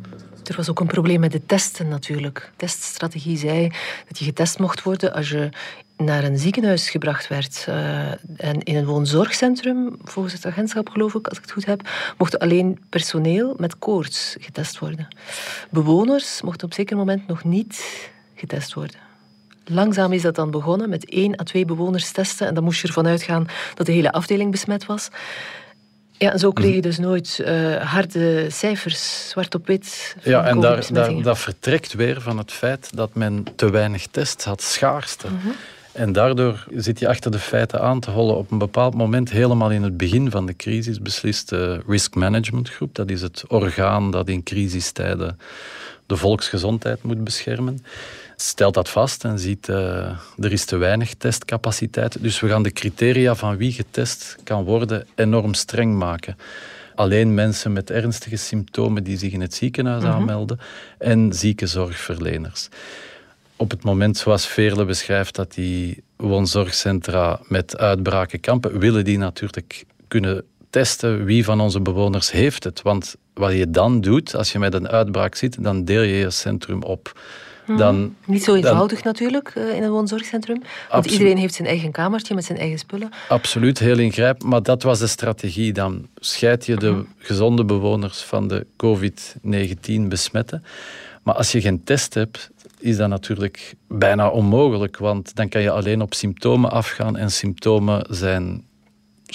Er 0.44 0.56
was 0.56 0.70
ook 0.70 0.80
een 0.80 0.88
probleem 0.88 1.20
met 1.20 1.32
de 1.32 1.46
testen 1.46 1.88
natuurlijk. 1.88 2.40
De 2.40 2.66
teststrategie 2.66 3.38
zei 3.38 3.72
dat 4.08 4.18
je 4.18 4.26
getest 4.26 4.60
mocht 4.60 4.84
worden 4.84 5.14
als 5.14 5.30
je 5.30 5.50
naar 5.98 6.24
een 6.24 6.38
ziekenhuis 6.38 6.90
gebracht 6.90 7.28
werd. 7.28 7.66
Uh, 7.70 8.12
en 8.38 8.64
in 8.64 8.76
een 8.76 8.86
woonzorgcentrum, 8.86 9.98
volgens 10.04 10.34
het 10.34 10.46
agentschap 10.46 10.90
geloof 10.90 11.14
ik, 11.14 11.28
als 11.28 11.38
ik 11.38 11.44
het 11.44 11.54
goed 11.54 11.66
heb, 11.66 11.90
mocht 12.18 12.40
alleen 12.40 12.80
personeel 12.90 13.56
met 13.58 13.80
koorts 13.80 14.36
getest 14.40 14.80
worden. 14.80 15.08
Bewoners 15.72 16.42
mochten 16.42 16.68
op 16.68 16.74
zeker 16.74 16.98
moment 16.98 17.28
nog 17.28 17.44
niet 17.44 18.10
getest 18.36 18.74
worden. 18.74 19.05
Langzaam 19.66 20.14
is 20.14 20.22
dat 20.22 20.36
dan 20.36 20.52
begonnen 20.52 20.90
met 20.90 21.10
één 21.10 21.40
à 21.40 21.44
twee 21.44 21.66
bewoners 21.66 22.12
testen. 22.12 22.48
En 22.48 22.54
dan 22.54 22.64
moest 22.64 22.82
je 22.82 22.88
ervan 22.88 23.08
uitgaan 23.08 23.48
dat 23.74 23.86
de 23.86 23.92
hele 23.92 24.12
afdeling 24.12 24.52
besmet 24.52 24.86
was. 24.86 25.10
Ja, 26.18 26.32
en 26.32 26.40
zo 26.40 26.52
kreeg 26.52 26.70
je 26.70 26.78
mhm. 26.78 26.82
dus 26.82 26.98
nooit 26.98 27.42
uh, 27.42 27.76
harde 27.76 28.50
cijfers, 28.50 29.30
zwart 29.30 29.56
op 29.56 29.68
wit. 29.68 30.16
Ja, 30.24 30.46
en 30.46 30.60
daar, 30.60 30.88
daar, 30.92 31.22
dat 31.22 31.40
vertrekt 31.40 31.94
weer 31.94 32.22
van 32.22 32.38
het 32.38 32.52
feit 32.52 32.96
dat 32.96 33.14
men 33.14 33.44
te 33.56 33.70
weinig 33.70 34.08
test 34.08 34.44
had, 34.44 34.62
schaarste. 34.62 35.28
Mhm. 35.28 35.48
En 35.92 36.12
daardoor 36.12 36.66
zit 36.76 37.00
je 37.00 37.08
achter 37.08 37.32
de 37.32 37.40
feiten 37.40 37.82
aan 37.82 38.00
te 38.00 38.12
hollen. 38.12 38.38
Op 38.38 38.52
een 38.52 38.58
bepaald 38.58 38.94
moment, 38.94 39.32
helemaal 39.32 39.72
in 39.72 39.84
het 39.84 39.98
begin 39.98 40.32
van 40.32 40.46
de 40.46 40.56
crisis, 40.56 41.02
beslist 41.02 41.50
de 41.50 41.82
Risk 41.88 42.16
Management 42.16 42.70
Groep, 42.70 42.96
dat 42.96 43.10
is 43.10 43.22
het 43.22 43.44
orgaan 43.48 44.12
dat 44.12 44.30
in 44.30 44.44
crisistijden 44.44 45.40
de 46.06 46.18
volksgezondheid 46.18 47.04
moet 47.04 47.24
beschermen 47.24 47.80
stelt 48.36 48.74
dat 48.74 48.90
vast 48.90 49.24
en 49.24 49.40
ziet 49.40 49.68
uh, 49.68 49.78
er 50.40 50.52
is 50.52 50.66
te 50.66 50.78
weinig 50.78 51.14
testcapaciteit. 51.14 52.22
Dus 52.22 52.40
we 52.40 52.48
gaan 52.48 52.64
de 52.64 52.72
criteria 52.72 53.36
van 53.36 53.58
wie 53.58 53.72
getest 53.72 54.36
kan 54.44 54.64
worden 54.64 55.08
enorm 55.16 55.54
streng 55.54 55.98
maken. 55.98 56.38
Alleen 56.96 57.34
mensen 57.34 57.74
met 57.74 57.90
ernstige 57.90 58.36
symptomen 58.36 59.04
die 59.04 59.18
zich 59.18 59.32
in 59.32 59.42
het 59.42 59.54
ziekenhuis 59.54 60.04
mhm. 60.04 60.12
aanmelden 60.12 60.60
en 60.98 61.34
ziekenzorgverleners. 61.34 62.70
Op 63.56 63.72
het 63.72 63.84
moment, 63.84 64.18
zoals 64.18 64.48
Veerle 64.48 64.86
beschrijft, 64.86 65.36
dat 65.36 65.54
die 65.54 66.04
woonzorgcentra 66.16 67.40
met 67.48 67.78
uitbraken 67.78 68.40
kampen, 68.40 68.80
willen 68.80 69.06
die 69.06 69.18
natuurlijk 69.18 69.86
kunnen 70.08 70.44
testen 70.70 71.26
wie 71.26 71.44
van 71.44 71.60
onze 71.60 71.80
bewoners 71.80 72.32
heeft 72.32 72.64
het. 72.64 72.82
Want 72.82 73.16
wat 73.34 73.52
je 73.52 73.70
dan 73.70 74.02
doet, 74.02 74.36
als 74.36 74.52
je 74.52 74.60
met 74.60 74.74
een 74.74 74.88
uitbraak 74.88 75.36
zit, 75.36 75.64
dan 75.64 75.86
deel 75.86 76.02
je 76.02 76.16
je 76.16 76.30
centrum 76.30 76.84
op. 76.84 77.20
Mhm. 77.66 77.78
Dan, 77.78 78.16
Niet 78.26 78.44
zo 78.44 78.56
eenvoudig 78.56 79.04
natuurlijk 79.04 79.52
eh, 79.56 79.76
in 79.76 79.84
een 79.84 79.92
woonzorgcentrum. 79.92 80.62
Want 80.90 81.06
iedereen 81.06 81.38
heeft 81.38 81.54
zijn 81.54 81.68
eigen 81.68 81.92
kamertje 81.92 82.36
met 82.36 82.46
zijn 82.46 82.58
eigen 82.58 82.80
spullen. 82.80 83.10
Absoluut, 83.30 83.80
heel 83.80 83.98
ingrijpend. 83.98 84.50
Maar 84.50 84.64
dat 84.64 84.84
was 84.84 85.00
de 85.00 85.08
strategie. 85.08 85.74
Dan 85.74 86.08
scheid 86.16 86.66
je 86.66 86.76
de 86.76 86.92
mhm. 86.92 87.04
gezonde 87.18 87.66
bewoners 87.66 88.22
van 88.22 88.48
de 88.48 88.66
COVID-19 88.76 90.08
besmetten. 90.08 90.64
Maar 91.24 91.36
als 91.36 91.52
je 91.52 91.62
geen 91.62 91.84
test 91.84 92.14
hebt, 92.14 92.50
is 92.80 92.98
dat 92.98 93.10
natuurlijk 93.10 93.76
bijna 93.88 94.30
onmogelijk. 94.30 94.98
Want 94.98 95.36
dan 95.36 95.50
kan 95.50 95.62
je 95.62 95.72
alleen 95.72 96.02
op 96.02 96.14
symptomen 96.14 96.72
afgaan. 96.72 97.18
En 97.18 97.32
symptomen 97.32 98.06
zijn 98.10 98.64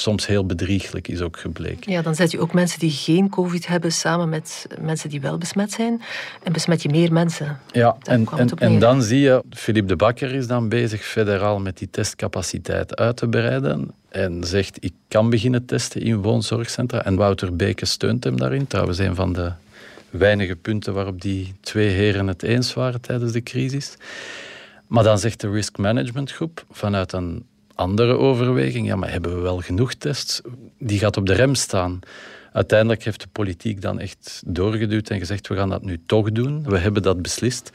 soms 0.00 0.26
heel 0.26 0.46
bedrieglijk 0.46 1.08
is 1.08 1.20
ook 1.20 1.38
gebleken. 1.38 1.92
Ja, 1.92 2.02
dan 2.02 2.14
zet 2.14 2.30
je 2.30 2.40
ook 2.40 2.52
mensen 2.52 2.78
die 2.78 2.90
geen 2.90 3.28
COVID 3.28 3.66
hebben 3.66 3.92
samen 3.92 4.28
met 4.28 4.66
mensen 4.80 5.08
die 5.08 5.20
wel 5.20 5.38
besmet 5.38 5.72
zijn. 5.72 6.02
En 6.42 6.52
besmet 6.52 6.82
je 6.82 6.88
meer 6.88 7.12
mensen. 7.12 7.58
Ja, 7.72 7.96
en, 8.02 8.26
en, 8.36 8.48
en, 8.58 8.78
dan 8.78 9.02
zie 9.02 9.20
je, 9.20 9.42
Philippe 9.50 9.88
de 9.88 9.96
Bakker 9.96 10.34
is 10.34 10.46
dan 10.46 10.68
bezig 10.68 11.02
federaal 11.02 11.60
met 11.60 11.78
die 11.78 11.90
testcapaciteit 11.90 12.96
uit 12.96 13.16
te 13.16 13.28
breiden. 13.28 13.90
En 14.08 14.44
zegt, 14.44 14.76
ik 14.80 14.92
kan 15.08 15.30
beginnen 15.30 15.64
testen 15.64 16.00
in 16.00 16.22
woonzorgcentra. 16.22 17.04
En 17.04 17.14
Wouter 17.14 17.56
Beke 17.56 17.86
steunt 17.86 18.24
hem 18.24 18.36
daarin. 18.36 18.66
Trouwens, 18.66 18.98
een 18.98 19.14
van 19.14 19.32
de 19.32 19.52
weinige 20.10 20.56
punten 20.56 20.94
waarop 20.94 21.20
die 21.20 21.54
twee 21.60 21.88
heren 21.88 22.26
het 22.26 22.42
eens 22.42 22.74
waren 22.74 23.00
tijdens 23.00 23.32
de 23.32 23.42
crisis. 23.42 23.96
Maar 24.86 25.04
dan 25.04 25.18
zegt 25.18 25.40
de 25.40 25.50
Risk 25.50 25.78
Management 25.78 26.32
Groep 26.32 26.64
vanuit 26.70 27.12
een 27.12 27.44
andere 27.80 28.16
overweging. 28.16 28.86
Ja, 28.86 28.96
maar 28.96 29.10
hebben 29.10 29.34
we 29.34 29.40
wel 29.40 29.58
genoeg 29.58 29.94
tests? 29.94 30.40
Die 30.78 30.98
gaat 30.98 31.16
op 31.16 31.26
de 31.26 31.32
rem 31.32 31.54
staan. 31.54 31.98
Uiteindelijk 32.52 33.04
heeft 33.04 33.20
de 33.20 33.28
politiek 33.32 33.80
dan 33.80 33.98
echt 33.98 34.42
doorgeduwd 34.46 35.08
en 35.08 35.18
gezegd: 35.18 35.48
we 35.48 35.56
gaan 35.56 35.68
dat 35.68 35.82
nu 35.82 36.00
toch 36.06 36.32
doen. 36.32 36.62
We 36.62 36.78
hebben 36.78 37.02
dat 37.02 37.22
beslist. 37.22 37.70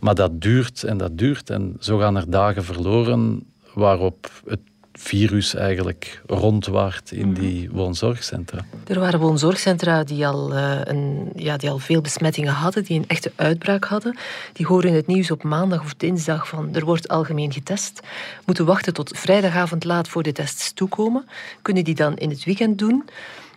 Maar 0.00 0.14
dat 0.14 0.40
duurt 0.40 0.82
en 0.82 0.96
dat 0.96 1.18
duurt. 1.18 1.50
En 1.50 1.76
zo 1.80 1.98
gaan 1.98 2.16
er 2.16 2.30
dagen 2.30 2.64
verloren 2.64 3.46
waarop 3.74 4.30
het 4.46 4.60
virus 4.92 5.54
eigenlijk 5.54 6.22
rondwaart 6.26 7.12
in 7.12 7.30
mhm. 7.30 7.40
die 7.40 7.70
woonzorgcentra. 7.70 8.64
Er 8.86 9.00
waren 9.00 9.20
woonzorgcentra 9.20 10.04
die 10.04 10.26
al, 10.26 10.52
uh, 10.52 10.80
een, 10.84 11.32
ja, 11.36 11.56
die 11.56 11.70
al 11.70 11.78
veel 11.78 12.00
besmettingen 12.00 12.52
hadden, 12.52 12.84
die 12.84 12.98
een 12.98 13.08
echte 13.08 13.32
uitbraak 13.36 13.84
hadden. 13.84 14.16
Die 14.52 14.66
horen 14.66 14.88
in 14.88 14.94
het 14.94 15.06
nieuws 15.06 15.30
op 15.30 15.42
maandag 15.42 15.80
of 15.80 15.94
dinsdag 15.94 16.48
van 16.48 16.74
er 16.74 16.84
wordt 16.84 17.08
algemeen 17.08 17.52
getest. 17.52 18.00
Moeten 18.46 18.64
wachten 18.64 18.92
tot 18.92 19.18
vrijdagavond 19.18 19.84
laat 19.84 20.08
voor 20.08 20.22
de 20.22 20.32
tests 20.32 20.72
toekomen. 20.72 21.28
Kunnen 21.62 21.84
die 21.84 21.94
dan 21.94 22.16
in 22.16 22.30
het 22.30 22.44
weekend 22.44 22.78
doen? 22.78 23.04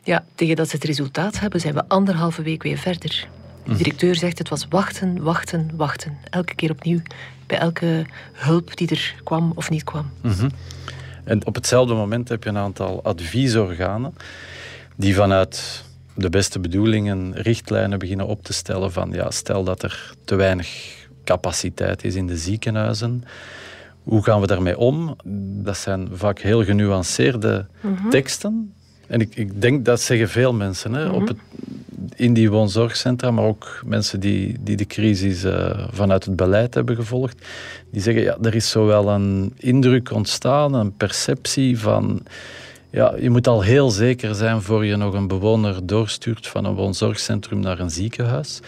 Ja, 0.04 0.25
tegen 0.36 0.56
dat 0.56 0.70
ze 0.70 0.75
het 0.75 0.86
resultaat 0.86 1.39
hebben, 1.39 1.60
zijn 1.60 1.74
we 1.74 1.84
anderhalve 1.88 2.42
week 2.42 2.63
weer 2.63 2.77
verder. 2.77 3.27
De 3.63 3.70
mhm. 3.70 3.77
directeur 3.77 4.15
zegt 4.15 4.38
het 4.38 4.50
was 4.50 4.65
wachten, 4.70 5.24
wachten, 5.24 5.72
wachten. 5.75 6.18
Elke 6.30 6.56
keer 6.56 6.72
opnieuw. 6.72 7.01
bij 7.48 7.58
elke 7.58 8.06
hulp 8.34 8.77
die 8.77 8.89
er 8.89 9.15
kwam 9.24 9.51
of 9.56 9.70
niet 9.70 9.84
kwam. 9.84 10.12
Mhm. 10.22 10.50
En 11.25 11.46
op 11.46 11.55
hetzelfde 11.55 11.94
moment 11.94 12.29
heb 12.29 12.44
je 12.44 12.50
een 12.50 12.58
aantal 12.58 13.03
adviesorganen 13.03 14.13
die 14.96 15.15
vanuit 15.15 15.84
de 16.15 16.29
beste 16.29 16.60
bedoelingen 16.60 17.34
richtlijnen 17.36 18.00
beginnen 18.00 18.27
op 18.27 18.44
te 18.44 18.53
stellen 18.53 18.91
van 18.91 19.12
ja, 19.12 19.32
stel 19.32 19.63
dat 19.63 19.84
er 19.84 20.13
te 20.25 20.36
weinig 20.36 20.67
capaciteit 21.24 22.03
is 22.03 22.15
in 22.15 22.27
de 22.27 22.38
ziekenhuizen. 22.38 23.24
Hoe 24.03 24.24
gaan 24.24 24.41
we 24.41 24.48
daarmee 24.48 24.77
om? 24.77 25.15
Dat 25.63 25.77
zijn 25.77 26.10
vaak 26.12 26.39
heel 26.39 26.63
genuanceerde 26.63 27.65
mhm. 27.82 28.10
teksten. 28.10 28.74
En 29.08 29.22
ik, 29.22 29.36
ik, 29.36 29.62
denk 29.62 29.86
dat 29.86 30.01
zeggen 30.01 30.29
veel 30.29 30.53
mensen 30.53 30.94
hè, 30.94 31.10
op 31.10 31.22
mhm. 31.22 31.27
het, 31.27 31.38
in 32.15 32.33
die 32.33 32.51
woonzorgcentra, 32.51 33.31
maar 33.31 33.45
ook 33.45 33.81
mensen 33.85 34.19
die, 34.19 34.57
die 34.59 34.75
de 34.75 34.85
crisis 34.85 35.43
uh, 35.43 35.88
vanuit 35.91 36.25
het 36.25 36.35
beleid 36.35 36.74
hebben 36.74 36.95
gevolgd. 36.95 37.45
Die 37.91 38.01
zeggen, 38.01 38.24
ja, 38.24 38.38
er 38.41 38.55
is 38.55 38.69
zowel 38.69 39.09
een 39.09 39.53
indruk 39.57 40.12
ontstaan, 40.12 40.74
een 40.74 40.95
perceptie 40.95 41.79
van 41.79 42.24
ja, 42.89 43.15
je 43.19 43.29
moet 43.29 43.47
al 43.47 43.62
heel 43.62 43.89
zeker 43.89 44.35
zijn 44.35 44.62
voor 44.62 44.85
je 44.85 44.95
nog 44.95 45.13
een 45.13 45.27
bewoner 45.27 45.85
doorstuurt 45.85 46.47
van 46.47 46.65
een 46.65 46.74
woonzorgcentrum 46.74 47.59
naar 47.59 47.79
een 47.79 47.91
ziekenhuis. 47.91 48.59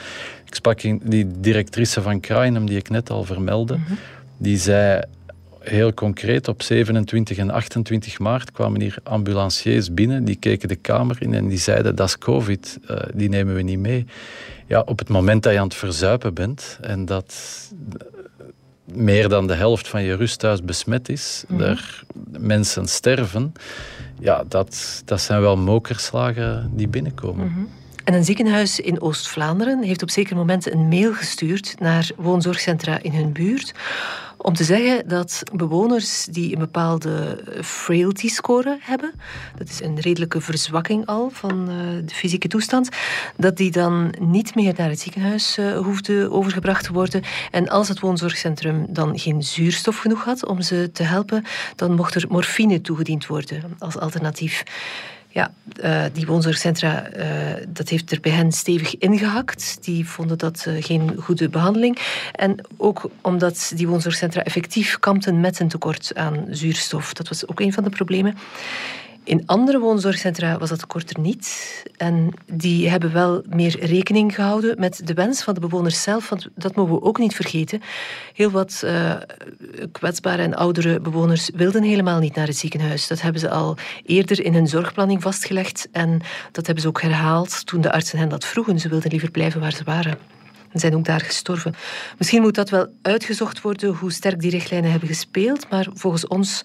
Ik 0.46 0.56
sprak 0.56 0.82
in 0.82 1.02
die 1.04 1.28
directrice 1.40 2.02
van 2.02 2.20
Krainem, 2.20 2.66
die 2.66 2.78
ik 2.78 2.90
net 2.90 3.10
al 3.10 3.24
vermeldde, 3.24 3.78
mhm. 3.78 3.94
die 4.38 4.58
zei 4.58 5.02
heel 5.70 5.94
concreet 5.94 6.48
op 6.48 6.62
27 6.62 7.38
en 7.38 7.50
28 7.50 8.20
maart 8.20 8.52
kwamen 8.52 8.82
hier 8.82 8.98
ambulanciers 9.04 9.94
binnen, 9.94 10.24
die 10.24 10.36
keken 10.36 10.68
de 10.68 10.76
kamer 10.76 11.18
in 11.20 11.34
en 11.34 11.48
die 11.48 11.58
zeiden 11.58 11.96
dat 11.96 12.08
is 12.08 12.18
covid, 12.18 12.80
uh, 12.92 12.98
die 13.14 13.30
nemen 13.30 13.56
we 13.56 13.62
niet 13.62 13.80
mee. 13.80 14.06
Ja, 14.68 14.82
op 14.86 15.00
het 15.00 15.10
moment 15.10 15.44
dat 15.44 15.54
je 15.54 15.60
aan 15.60 15.66
het 15.66 15.76
verzuipen 15.76 16.34
bent 16.34 16.78
en 16.82 17.06
dat 17.06 17.36
meer 18.94 19.30
dan 19.30 19.48
de 19.48 19.54
helft 19.54 19.88
van 19.88 20.04
je 20.04 20.16
rusthuis 20.16 20.64
besmet 20.64 21.10
is, 21.10 21.44
mm 21.48 21.62
er 21.62 22.04
mensen 22.40 22.88
sterven, 22.88 23.54
ja, 24.20 24.44
dat, 24.48 25.02
dat 25.06 25.22
zijn 25.22 25.42
wel 25.42 25.58
mokerslagen 25.58 26.72
die 26.74 26.88
binnenkomen. 26.88 27.46
Mhm. 27.46 27.60
En 28.04 28.14
een 28.14 28.26
ziekenhuis 28.26 28.80
in 28.80 29.02
Oost-Vlaanderen 29.02 29.84
heeft 29.84 30.02
op 30.02 30.10
zeker 30.10 30.36
moment 30.36 30.72
een 30.72 30.88
mail 30.88 31.14
gestuurd 31.14 31.76
naar 31.80 32.10
woonzorgcentra 32.16 33.00
in 33.02 33.12
hun 33.12 33.32
buurt 33.32 33.74
om 34.38 34.54
te 34.54 34.64
zeggen 34.64 35.08
dat 35.08 35.44
bewoners 35.54 36.26
die 36.26 36.54
een 36.54 36.60
bepaalde 36.60 37.44
frailty 37.64 38.28
score 38.28 38.78
hebben, 38.82 39.12
dat 39.58 39.70
is 39.70 39.82
een 39.82 40.00
redelijke 40.00 40.42
verzwakking 40.42 41.06
al 41.06 41.30
van 41.30 41.70
eh, 41.70 41.76
de 42.06 42.14
fysieke 42.14 42.48
toestand, 42.48 42.90
dat 43.36 43.58
die 43.58 43.72
dan 43.72 44.14
niet 44.20 44.56
meer 44.56 44.74
naar 44.78 44.90
het 44.90 45.00
ziekenhuis 45.00 45.58
uh, 45.58 45.78
hoefde 45.78 46.32
overgebracht 46.32 46.84
te 46.84 46.94
worden. 46.94 47.22
En 47.52 47.70
als 47.70 47.88
het 47.88 48.00
woonzorgcentrum 48.00 48.86
dan 48.90 49.20
geen 49.20 49.44
zuurstof 49.44 49.98
genoeg 49.98 50.24
had 50.24 50.46
om 50.46 50.62
ze 50.62 50.90
te 50.94 51.04
helpen, 51.04 51.44
dan 51.76 51.96
mocht 51.96 52.16
er 52.16 52.26
morfine 52.30 52.82
toegediend 52.82 53.28
worden 53.28 53.76
als 53.80 53.98
alternatief. 53.98 54.64
Ja, 55.38 55.52
uh, 55.84 56.04
die 56.14 56.26
woonzorgcentra, 56.26 57.16
uh, 57.18 57.26
dat 57.68 57.90
heeft 57.90 58.12
er 58.12 58.20
bij 58.20 58.32
hen 58.32 58.52
stevig 58.52 58.98
ingehakt. 58.98 59.78
Die 59.82 60.08
vonden 60.08 60.38
dat 60.38 60.66
uh, 60.68 60.84
geen 60.84 61.16
goede 61.20 61.50
behandeling. 61.50 61.98
En 62.32 62.56
ook 62.78 63.10
omdat 63.22 63.72
die 63.76 63.88
woonzorgcentra 63.88 64.44
effectief 64.44 65.00
kampten 65.00 65.40
met 65.40 65.60
een 65.60 65.68
tekort 65.68 66.12
aan 66.16 66.46
zuurstof. 66.50 67.14
Dat 67.14 67.28
was 67.28 67.48
ook 67.48 67.60
een 67.60 67.74
van 67.74 67.84
de 67.84 67.90
problemen. 67.90 68.38
In 69.28 69.44
andere 69.46 69.80
woonzorgcentra 69.80 70.58
was 70.58 70.70
dat 70.70 70.80
tekort 70.80 71.10
er 71.10 71.20
niet. 71.20 71.84
En 71.98 72.34
die 72.52 72.90
hebben 72.90 73.14
wel 73.14 73.44
meer 73.50 73.86
rekening 73.86 74.36
gehouden 74.36 74.80
met 74.80 75.02
de 75.04 75.14
wens 75.14 75.44
van 75.44 75.54
de 75.54 75.60
bewoners 75.60 76.02
zelf. 76.02 76.30
Want 76.30 76.48
dat 76.56 76.76
mogen 76.76 76.94
we 76.94 77.02
ook 77.02 77.18
niet 77.18 77.36
vergeten. 77.36 77.82
Heel 78.34 78.52
wat 78.52 78.82
uh, 78.86 79.14
kwetsbare 79.92 80.42
en 80.42 80.56
oudere 80.56 81.00
bewoners 81.00 81.50
wilden 81.56 81.84
helemaal 81.84 82.20
niet 82.20 82.36
naar 82.36 82.48
het 82.48 82.58
ziekenhuis. 82.58 83.08
Dat 83.08 83.22
hebben 83.22 83.42
ze 83.42 83.50
al 83.50 83.78
eerder 84.06 84.44
in 84.44 84.54
hun 84.54 84.68
zorgplanning 84.68 85.22
vastgelegd. 85.22 85.88
En 85.92 86.22
dat 86.52 86.66
hebben 86.66 86.84
ze 86.84 86.90
ook 86.90 87.02
herhaald 87.02 87.66
toen 87.66 87.82
de 87.82 87.92
artsen 87.92 88.20
hen 88.20 88.30
dat 88.30 88.46
vroegen. 88.46 88.80
Ze 88.80 88.90
wilden 88.90 89.12
liever 89.12 89.32
blijven 89.32 89.62
waar 89.62 89.74
ze 89.74 89.84
waren 89.84 90.18
en 90.72 90.80
zijn 90.80 90.96
ook 90.96 91.06
daar 91.06 91.22
gestorven. 91.22 91.76
Misschien 92.18 92.42
moet 92.42 92.56
dat 92.56 92.70
wel 92.70 92.88
uitgezocht 93.02 93.62
worden 93.62 93.94
hoe 93.94 94.12
sterk 94.12 94.40
die 94.40 94.52
richtlijnen 94.52 94.92
hebben 94.92 95.10
gespeeld, 95.10 95.70
maar 95.70 95.88
volgens 95.94 96.28
ons 96.28 96.64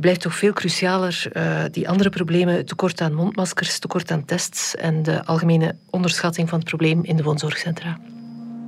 blijft 0.00 0.20
toch 0.20 0.34
veel 0.34 0.52
crucialer 0.52 1.30
uh, 1.32 1.62
die 1.70 1.88
andere 1.88 2.10
problemen, 2.10 2.64
tekort 2.64 3.00
aan 3.00 3.14
mondmaskers, 3.14 3.78
tekort 3.78 4.10
aan 4.10 4.24
tests 4.24 4.76
en 4.76 5.02
de 5.02 5.24
algemene 5.24 5.76
onderschatting 5.90 6.48
van 6.48 6.58
het 6.58 6.68
probleem 6.68 7.04
in 7.04 7.16
de 7.16 7.22
woonzorgcentra. 7.22 7.98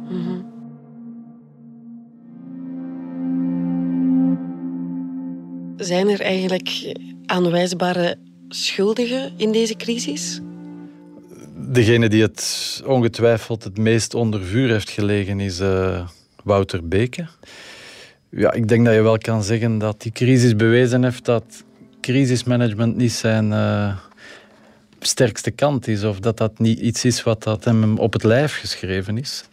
Mm 0.09 0.51
Zijn 5.77 6.09
er 6.09 6.21
eigenlijk 6.21 6.97
aanwijsbare 7.27 8.17
schuldigen 8.49 9.33
in 9.37 9.53
deze 9.53 9.77
crisis? 9.77 10.41
Degene 11.57 12.09
die 12.09 12.23
het 12.23 12.83
ongetwijfeld 12.87 13.65
het 13.65 13.79
meest 13.79 14.15
onder 14.15 14.45
vuur 14.45 14.71
heeft 14.71 14.91
gelegen 14.91 15.41
is 15.41 15.61
uh, 15.61 16.09
Wouter 16.45 16.89
Beke. 16.89 17.27
Ja, 18.37 18.53
ik 18.53 18.69
denk 18.69 18.85
dat 18.85 18.95
je 18.95 19.03
wel 19.03 19.19
kan 19.19 19.43
zeggen 19.43 19.79
dat 19.79 20.03
die 20.03 20.13
crisis 20.13 20.57
bewezen 20.57 21.05
heeft 21.05 21.25
dat 21.25 21.65
crisismanagement 22.01 22.97
niet 22.97 23.13
zijn 23.13 23.51
uh, 23.51 23.97
sterkste 24.99 25.51
kant 25.51 25.89
is. 25.89 26.05
Of 26.05 26.21
dat 26.21 26.37
dat 26.37 26.59
niet 26.59 26.79
iets 26.79 27.05
is 27.05 27.23
wat 27.23 27.43
dat 27.43 27.65
hem 27.65 27.99
op 27.99 28.13
het 28.13 28.25
lijf 28.25 28.59
geschreven 28.59 29.19
is. 29.19 29.45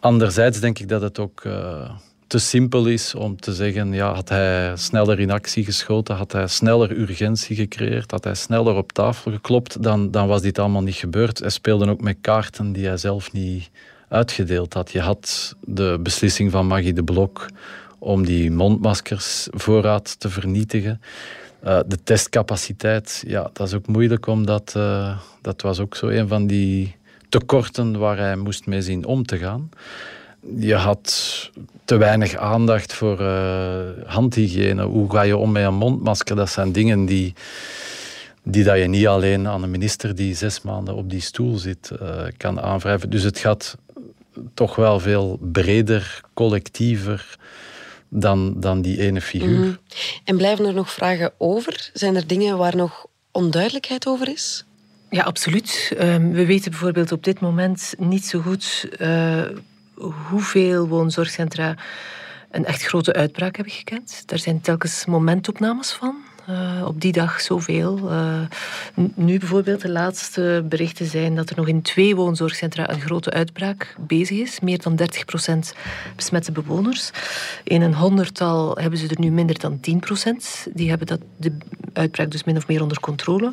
Anderzijds 0.00 0.60
denk 0.60 0.78
ik 0.78 0.88
dat 0.88 1.00
het 1.00 1.18
ook 1.18 1.44
uh, 1.44 1.90
te 2.26 2.38
simpel 2.38 2.86
is 2.86 3.14
om 3.14 3.40
te 3.40 3.54
zeggen, 3.54 3.92
ja, 3.92 4.14
had 4.14 4.28
hij 4.28 4.76
sneller 4.76 5.20
in 5.20 5.30
actie 5.30 5.64
geschoten, 5.64 6.14
had 6.14 6.32
hij 6.32 6.46
sneller 6.46 6.90
urgentie 6.90 7.56
gecreëerd, 7.56 8.10
had 8.10 8.24
hij 8.24 8.34
sneller 8.34 8.74
op 8.74 8.92
tafel 8.92 9.32
geklopt, 9.32 9.82
dan, 9.82 10.10
dan 10.10 10.28
was 10.28 10.42
dit 10.42 10.58
allemaal 10.58 10.82
niet 10.82 10.94
gebeurd. 10.94 11.38
Hij 11.38 11.50
speelde 11.50 11.88
ook 11.88 12.00
met 12.00 12.16
kaarten 12.20 12.72
die 12.72 12.86
hij 12.86 12.96
zelf 12.96 13.32
niet 13.32 13.70
uitgedeeld 14.08 14.72
had. 14.72 14.90
Je 14.90 15.00
had 15.00 15.56
de 15.60 15.98
beslissing 16.02 16.50
van 16.50 16.66
Maggie 16.66 16.92
de 16.92 17.04
Blok 17.04 17.46
om 18.00 18.24
die 18.24 18.50
mondmaskersvoorraad 18.50 20.20
te 20.20 20.28
vernietigen. 20.28 21.00
Uh, 21.64 21.78
de 21.86 22.02
testcapaciteit, 22.02 23.22
ja, 23.26 23.50
dat 23.52 23.66
is 23.66 23.74
ook 23.74 23.86
moeilijk, 23.86 24.26
omdat 24.26 24.74
uh, 24.76 25.18
dat 25.42 25.62
was 25.62 25.78
ook 25.80 25.96
zo 25.96 26.06
een 26.06 26.28
van 26.28 26.46
die 26.46 26.96
tekorten 27.28 27.98
waar 27.98 28.18
hij 28.18 28.36
moest 28.36 28.66
mee 28.66 28.82
zien 28.82 29.04
om 29.04 29.26
te 29.26 29.38
gaan. 29.38 29.70
Je 30.56 30.74
had 30.74 31.50
te 31.84 31.96
weinig 31.96 32.36
aandacht 32.36 32.92
voor 32.92 33.20
uh, 33.20 33.80
handhygiëne. 34.06 34.82
Hoe 34.82 35.10
ga 35.10 35.22
je 35.22 35.36
om 35.36 35.52
met 35.52 35.64
een 35.64 35.74
mondmasker? 35.74 36.36
Dat 36.36 36.50
zijn 36.50 36.72
dingen 36.72 37.04
die, 37.04 37.34
die 38.42 38.64
dat 38.64 38.78
je 38.78 38.86
niet 38.86 39.06
alleen 39.06 39.48
aan 39.48 39.62
een 39.62 39.70
minister 39.70 40.14
die 40.14 40.34
zes 40.34 40.62
maanden 40.62 40.94
op 40.94 41.10
die 41.10 41.20
stoel 41.20 41.56
zit 41.56 41.90
kan 42.36 42.60
aanwrijven. 42.60 43.10
Dus 43.10 43.22
het 43.22 43.38
gaat 43.38 43.76
toch 44.54 44.76
wel 44.76 45.00
veel 45.00 45.38
breder, 45.40 46.20
collectiever 46.34 47.38
dan, 48.10 48.60
dan 48.60 48.82
die 48.82 49.00
ene 49.00 49.20
figuur. 49.20 49.58
Mhm. 49.58 49.74
En 50.24 50.36
blijven 50.36 50.66
er 50.66 50.74
nog 50.74 50.92
vragen 50.92 51.32
over? 51.38 51.90
Zijn 51.92 52.16
er 52.16 52.26
dingen 52.26 52.58
waar 52.58 52.76
nog 52.76 53.06
onduidelijkheid 53.30 54.06
over 54.06 54.28
is? 54.28 54.64
Ja, 55.10 55.22
absoluut. 55.22 55.92
Ehm, 55.98 56.30
we 56.30 56.46
weten 56.46 56.70
bijvoorbeeld 56.70 57.12
op 57.12 57.24
dit 57.24 57.40
moment 57.40 57.94
niet 57.98 58.26
zo 58.26 58.40
goed 58.40 58.88
uh, 59.00 59.42
hoeveel 59.94 60.88
woonzorgcentra 60.88 61.74
een 62.50 62.64
echt 62.64 62.82
grote 62.82 63.12
uitbraak 63.12 63.56
hebben 63.56 63.74
gekend. 63.74 64.22
Daar 64.26 64.38
zijn 64.38 64.60
telkens 64.60 65.04
momentopnames 65.06 65.92
van. 65.92 66.16
Uh, 66.50 66.86
op 66.86 67.00
die 67.00 67.12
dag 67.12 67.40
zoveel. 67.40 67.98
Uh, 68.12 68.40
nu 69.14 69.38
bijvoorbeeld, 69.38 69.80
de 69.80 69.90
laatste 69.90 70.64
berichten 70.68 71.06
zijn 71.06 71.36
dat 71.36 71.50
er 71.50 71.56
nog 71.56 71.68
in 71.68 71.82
twee 71.82 72.16
woonzorgcentra 72.16 72.90
een 72.90 73.00
grote 73.00 73.30
uitbraak 73.30 73.94
bezig 73.98 74.38
is. 74.38 74.60
Meer 74.60 74.82
dan 74.82 74.98
30% 75.00 75.76
besmette 76.16 76.52
bewoners. 76.52 77.10
In 77.64 77.82
een 77.82 77.94
honderdtal 77.94 78.76
hebben 78.76 78.98
ze 78.98 79.08
er 79.08 79.20
nu 79.20 79.30
minder 79.30 79.58
dan 79.58 79.80
10%. 79.80 80.72
Die 80.72 80.88
hebben 80.88 81.06
dat, 81.06 81.20
de 81.36 81.56
uitbraak 81.92 82.30
dus 82.30 82.44
min 82.44 82.56
of 82.56 82.66
meer 82.68 82.82
onder 82.82 83.00
controle. 83.00 83.52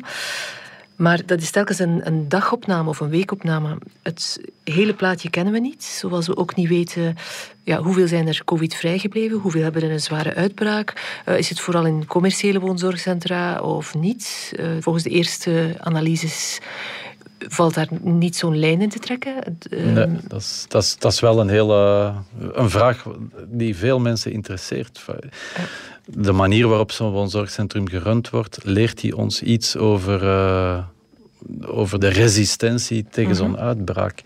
Maar 0.98 1.26
dat 1.26 1.40
is 1.40 1.50
telkens 1.50 1.78
een, 1.78 2.00
een 2.06 2.28
dagopname 2.28 2.88
of 2.88 3.00
een 3.00 3.08
weekopname. 3.08 3.78
Het 4.02 4.40
hele 4.64 4.94
plaatje 4.94 5.30
kennen 5.30 5.52
we 5.52 5.58
niet. 5.58 5.84
Zoals 5.84 6.26
we 6.26 6.36
ook 6.36 6.54
niet 6.54 6.68
weten 6.68 7.16
ja, 7.62 7.82
hoeveel 7.82 8.08
zijn 8.08 8.26
er 8.26 8.42
covid 8.44 8.74
vrijgebleven, 8.74 9.38
hoeveel 9.38 9.62
hebben 9.62 9.82
er 9.82 9.90
een 9.90 10.00
zware 10.00 10.34
uitbraak. 10.34 11.20
Uh, 11.28 11.38
is 11.38 11.48
het 11.48 11.60
vooral 11.60 11.86
in 11.86 12.06
commerciële 12.06 12.60
woonzorgcentra 12.60 13.60
of 13.60 13.94
niet? 13.94 14.52
Uh, 14.56 14.66
volgens 14.80 15.04
de 15.04 15.10
eerste 15.10 15.74
analyses 15.80 16.60
valt 17.38 17.74
daar 17.74 17.88
niet 18.00 18.36
zo'n 18.36 18.58
lijn 18.58 18.80
in 18.80 18.88
te 18.88 18.98
trekken? 18.98 19.34
Nee, 19.70 19.80
ehm, 19.80 20.14
dat 20.28 20.40
is, 20.40 20.64
dat, 20.68 20.82
is, 20.82 20.96
dat 20.98 21.12
is 21.12 21.20
wel 21.20 21.40
een 21.40 21.48
hele 21.48 22.12
een 22.52 22.70
vraag 22.70 23.06
die 23.46 23.76
veel 23.76 23.98
mensen 23.98 24.32
interesseert. 24.32 25.04
De 26.14 26.32
manier 26.32 26.68
waarop 26.68 26.92
zo'n 26.92 27.10
woonzorgcentrum 27.10 27.88
gerund 27.88 28.30
wordt, 28.30 28.58
leert 28.62 29.02
hij 29.02 29.12
ons 29.12 29.42
iets 29.42 29.76
over, 29.76 30.22
uh, 30.22 30.78
over 31.66 32.00
de 32.00 32.08
resistentie 32.08 33.06
tegen 33.10 33.36
zo'n 33.36 33.50
mhm. 33.50 33.60
uitbraak. 33.60 34.18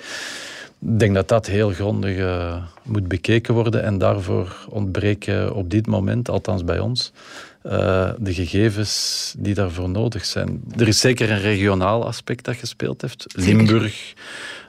Ik 0.80 0.98
denk 0.98 1.14
dat 1.14 1.28
dat 1.28 1.46
heel 1.46 1.70
grondig 1.70 2.16
uh, 2.16 2.56
moet 2.82 3.08
bekeken 3.08 3.54
worden 3.54 3.82
en 3.82 3.98
daarvoor 3.98 4.66
ontbreken 4.68 5.54
op 5.54 5.70
dit 5.70 5.86
moment, 5.86 6.28
althans 6.28 6.64
bij 6.64 6.78
ons, 6.78 7.12
uh, 7.66 8.10
de 8.18 8.34
gegevens 8.34 9.34
die 9.38 9.54
daarvoor 9.54 9.88
nodig 9.88 10.24
zijn. 10.24 10.62
Er 10.76 10.88
is 10.88 11.00
zeker 11.00 11.30
een 11.30 11.40
regionaal 11.40 12.06
aspect 12.06 12.44
dat 12.44 12.56
gespeeld 12.56 13.00
heeft. 13.00 13.26
Limburg, 13.34 14.14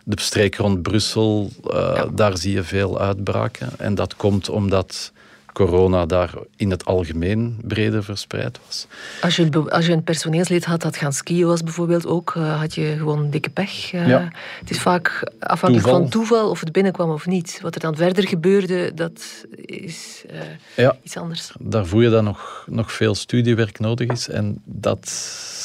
de 0.04 0.22
streek 0.22 0.56
rond 0.56 0.82
Brussel, 0.82 1.50
uh, 1.66 1.92
ja. 1.96 2.06
daar 2.06 2.38
zie 2.38 2.54
je 2.54 2.64
veel 2.64 3.00
uitbraken. 3.00 3.70
En 3.78 3.96
dat 3.96 4.16
komt 4.16 4.50
omdat 4.50 5.12
corona 5.54 6.06
daar 6.06 6.34
in 6.56 6.70
het 6.72 6.86
algemeen 6.86 7.58
breder 7.62 8.04
verspreid 8.04 8.60
was. 8.66 8.88
Als 9.22 9.36
je, 9.36 9.70
als 9.70 9.86
je 9.86 9.92
een 9.92 10.04
personeelslid 10.04 10.66
had 10.66 10.82
dat 10.82 10.98
gaan 10.98 11.14
skiën 11.14 11.48
was 11.48 11.64
bijvoorbeeld 11.64 12.06
ook, 12.06 12.34
uh, 12.38 12.60
had 12.60 12.76
je 12.76 12.96
gewoon 12.98 13.30
dikke 13.30 13.50
pech. 13.50 13.94
Uh, 13.94 14.08
ja. 14.08 14.30
Het 14.60 14.70
is 14.70 14.80
vaak 14.80 15.32
afhankelijk 15.40 15.88
toeval. 15.88 16.02
van 16.02 16.10
toeval 16.10 16.50
of 16.50 16.60
het 16.60 16.72
binnenkwam 16.72 17.10
of 17.10 17.26
niet. 17.26 17.60
Wat 17.62 17.76
er 17.76 17.82
dan 17.82 17.96
verder 17.96 18.28
gebeurde, 18.28 18.94
dat 18.94 19.46
is 19.56 20.24
uh, 20.32 20.40
ja. 20.76 20.98
iets 21.04 21.18
anders. 21.18 21.52
Daar 21.60 21.86
voel 21.86 22.02
je 22.02 22.10
dat 22.10 22.24
nog, 22.24 22.66
nog 22.70 22.92
veel 22.92 23.16
studiewerk 23.16 23.80
nodig 23.80 24.10
is. 24.10 24.30
En 24.30 24.62
dat 24.66 25.10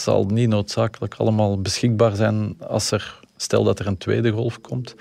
zal 0.03 0.25
niet 0.25 0.49
noodzakelijk 0.49 1.15
allemaal 1.15 1.61
beschikbaar 1.61 2.17
zijn 2.17 2.57
als 2.67 2.91
er, 2.91 3.21
stel 3.37 3.65
dat 3.65 3.79
er 3.79 3.87
een 3.87 3.99
tweede 3.99 4.31
golf 4.31 4.61
komt 4.61 4.95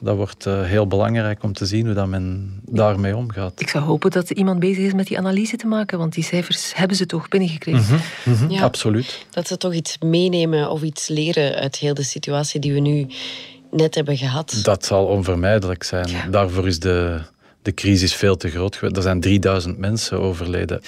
dat 0.00 0.16
wordt 0.16 0.46
uh, 0.46 0.62
heel 0.62 0.86
belangrijk 0.86 1.42
om 1.42 1.52
te 1.52 1.66
zien 1.66 1.86
hoe 1.86 1.94
dat 1.94 2.06
men 2.06 2.58
daarmee 2.64 3.16
omgaat. 3.16 3.60
Ik 3.60 3.68
zou 3.68 3.84
hopen 3.84 4.10
dat 4.10 4.30
iemand 4.30 4.58
bezig 4.58 4.84
is 4.84 4.92
met 4.92 5.06
die 5.06 5.18
analyse 5.18 5.56
te 5.56 5.66
maken, 5.66 5.98
want 5.98 6.14
die 6.14 6.24
cijfers 6.24 6.74
hebben 6.74 6.96
ze 6.96 7.06
toch 7.06 7.28
binnengekregen. 7.28 8.00
Mm 8.24 8.34
-hmm. 8.34 8.50
ja, 8.50 8.62
Absoluut. 8.62 9.26
Dat 9.30 9.46
ze 9.46 9.56
toch 9.56 9.74
iets 9.74 9.98
meenemen 9.98 10.70
of 10.70 10.82
iets 10.82 11.08
leren 11.08 11.54
uit 11.54 11.76
heel 11.76 11.94
de 11.94 12.02
situatie 12.02 12.60
die 12.60 12.72
we 12.72 12.80
nu 12.80 13.06
net 13.70 13.94
hebben 13.94 14.16
gehad. 14.16 14.60
Dat 14.62 14.84
zal 14.84 15.04
onvermijdelijk 15.04 15.82
zijn. 15.82 16.08
Ja. 16.08 16.26
Daarvoor 16.26 16.66
is 16.66 16.78
de, 16.78 17.20
de 17.62 17.74
crisis 17.74 18.14
veel 18.14 18.36
te 18.36 18.50
groot 18.50 18.76
geweest. 18.76 18.96
Er 18.96 19.02
zijn 19.02 19.20
3000 19.20 19.78
mensen 19.78 20.20
overleden. 20.20 20.80